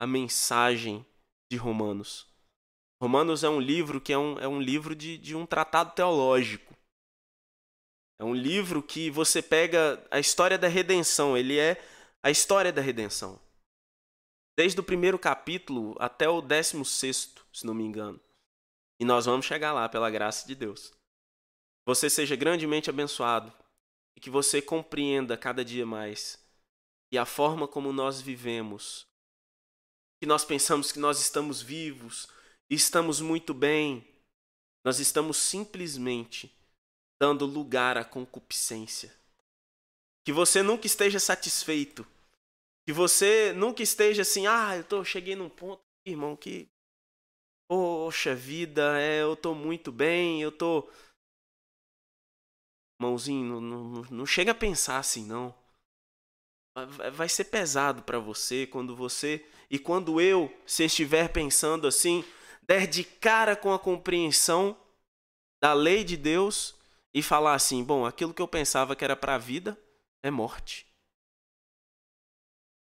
a 0.00 0.06
mensagem 0.06 1.04
de 1.50 1.56
Romanos. 1.56 2.26
Romanos 3.00 3.42
é 3.42 3.48
um 3.48 3.60
livro 3.60 4.00
que 4.00 4.12
é 4.12 4.18
um, 4.18 4.38
é 4.38 4.46
um 4.46 4.60
livro 4.60 4.94
de, 4.94 5.18
de 5.18 5.34
um 5.34 5.44
tratado 5.44 5.92
teológico. 5.92 6.72
É 8.20 8.24
um 8.24 8.34
livro 8.34 8.82
que 8.82 9.10
você 9.10 9.42
pega 9.42 10.00
a 10.10 10.20
história 10.20 10.56
da 10.56 10.68
redenção, 10.68 11.36
ele 11.36 11.58
é 11.58 11.84
a 12.22 12.30
história 12.30 12.72
da 12.72 12.80
redenção. 12.80 13.40
Desde 14.56 14.78
o 14.78 14.84
primeiro 14.84 15.18
capítulo 15.18 15.96
até 15.98 16.28
o 16.28 16.40
décimo 16.40 16.84
sexto, 16.84 17.44
se 17.52 17.66
não 17.66 17.74
me 17.74 17.82
engano. 17.82 18.20
E 19.00 19.04
nós 19.04 19.26
vamos 19.26 19.46
chegar 19.46 19.72
lá 19.72 19.88
pela 19.88 20.10
graça 20.10 20.46
de 20.46 20.54
Deus. 20.54 20.92
Você 21.84 22.08
seja 22.08 22.36
grandemente 22.36 22.88
abençoado 22.88 23.52
e 24.16 24.20
que 24.20 24.30
você 24.30 24.62
compreenda 24.62 25.36
cada 25.36 25.64
dia 25.64 25.84
mais 25.84 26.41
e 27.12 27.18
a 27.18 27.26
forma 27.26 27.68
como 27.68 27.92
nós 27.92 28.20
vivemos, 28.20 29.06
que 30.20 30.26
nós 30.26 30.44
pensamos 30.44 30.90
que 30.90 30.98
nós 30.98 31.20
estamos 31.20 31.62
vivos 31.62 32.28
estamos 32.74 33.20
muito 33.20 33.52
bem, 33.52 34.06
nós 34.84 34.98
estamos 34.98 35.36
simplesmente 35.36 36.50
dando 37.20 37.44
lugar 37.44 37.98
à 37.98 38.04
concupiscência. 38.04 39.14
Que 40.24 40.32
você 40.32 40.62
nunca 40.62 40.86
esteja 40.86 41.20
satisfeito. 41.20 42.06
Que 42.86 42.92
você 42.92 43.52
nunca 43.52 43.82
esteja 43.82 44.22
assim, 44.22 44.46
ah, 44.46 44.76
eu 44.76 44.84
tô, 44.84 45.04
cheguei 45.04 45.36
num 45.36 45.48
ponto, 45.48 45.82
irmão, 46.04 46.34
que 46.34 46.68
poxa 47.68 48.34
vida, 48.34 48.98
é, 49.00 49.22
eu 49.22 49.36
tô 49.36 49.54
muito 49.54 49.92
bem, 49.92 50.42
eu 50.42 50.50
tô 50.50 50.88
Mãozinho, 53.00 53.60
não, 53.60 53.60
não, 53.60 54.02
não 54.10 54.26
chega 54.26 54.52
a 54.52 54.54
pensar 54.54 54.98
assim, 54.98 55.24
não. 55.26 55.54
Vai 57.12 57.28
ser 57.28 57.44
pesado 57.44 58.02
para 58.02 58.18
você 58.18 58.66
quando 58.66 58.96
você 58.96 59.46
e 59.70 59.78
quando 59.78 60.20
eu, 60.20 60.54
se 60.66 60.84
estiver 60.84 61.30
pensando 61.30 61.86
assim, 61.86 62.24
der 62.62 62.86
de 62.86 63.04
cara 63.04 63.54
com 63.54 63.72
a 63.72 63.78
compreensão 63.78 64.78
da 65.60 65.74
lei 65.74 66.02
de 66.02 66.16
Deus 66.16 66.74
e 67.12 67.22
falar 67.22 67.54
assim: 67.54 67.84
bom, 67.84 68.06
aquilo 68.06 68.32
que 68.32 68.40
eu 68.40 68.48
pensava 68.48 68.96
que 68.96 69.04
era 69.04 69.16
para 69.16 69.34
a 69.34 69.38
vida 69.38 69.78
é 70.22 70.30
morte. 70.30 70.86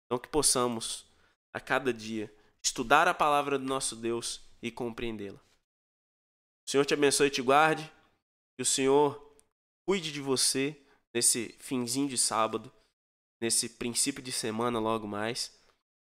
Então 0.06 0.18
que 0.18 0.28
possamos, 0.28 1.06
a 1.52 1.60
cada 1.60 1.92
dia, 1.92 2.34
estudar 2.62 3.06
a 3.06 3.14
palavra 3.14 3.58
do 3.58 3.64
nosso 3.64 3.96
Deus 3.96 4.40
e 4.62 4.70
compreendê-la. 4.70 5.38
O 6.66 6.70
Senhor 6.70 6.84
te 6.84 6.94
abençoe 6.94 7.26
e 7.26 7.30
te 7.30 7.42
guarde. 7.42 7.90
Que 8.56 8.62
o 8.62 8.66
Senhor 8.66 9.36
cuide 9.86 10.12
de 10.12 10.20
você 10.20 10.80
nesse 11.12 11.54
finzinho 11.58 12.08
de 12.08 12.16
sábado, 12.16 12.72
nesse 13.44 13.68
princípio 13.68 14.22
de 14.22 14.32
semana 14.32 14.78
logo 14.78 15.06
mais. 15.06 15.52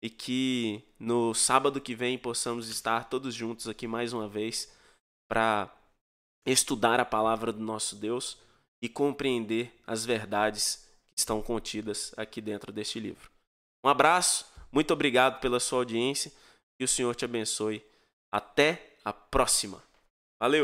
E 0.01 0.09
que 0.09 0.83
no 0.99 1.35
sábado 1.35 1.81
que 1.81 1.95
vem 1.95 2.17
possamos 2.17 2.69
estar 2.69 3.09
todos 3.09 3.35
juntos 3.35 3.69
aqui 3.69 3.87
mais 3.87 4.13
uma 4.13 4.29
vez 4.29 4.73
para 5.29 5.75
estudar 6.47 7.01
a 7.01 7.05
palavra 7.05 7.53
do 7.53 7.61
nosso 7.61 7.97
Deus 7.97 8.39
e 8.83 8.89
compreender 8.89 9.75
as 9.87 10.05
verdades 10.05 10.87
que 11.11 11.19
estão 11.19 11.41
contidas 11.43 12.13
aqui 12.19 12.41
dentro 12.41 12.71
deste 12.71 13.01
livro. 13.01 13.31
Um 13.83 13.89
abraço, 13.89 14.47
muito 14.71 14.93
obrigado 14.93 15.41
pela 15.41 15.59
sua 15.59 15.81
audiência 15.81 16.31
e 16.79 16.85
o 16.85 16.89
Senhor 16.89 17.15
te 17.15 17.25
abençoe. 17.25 17.83
Até 18.31 18.97
a 19.05 19.13
próxima! 19.13 19.94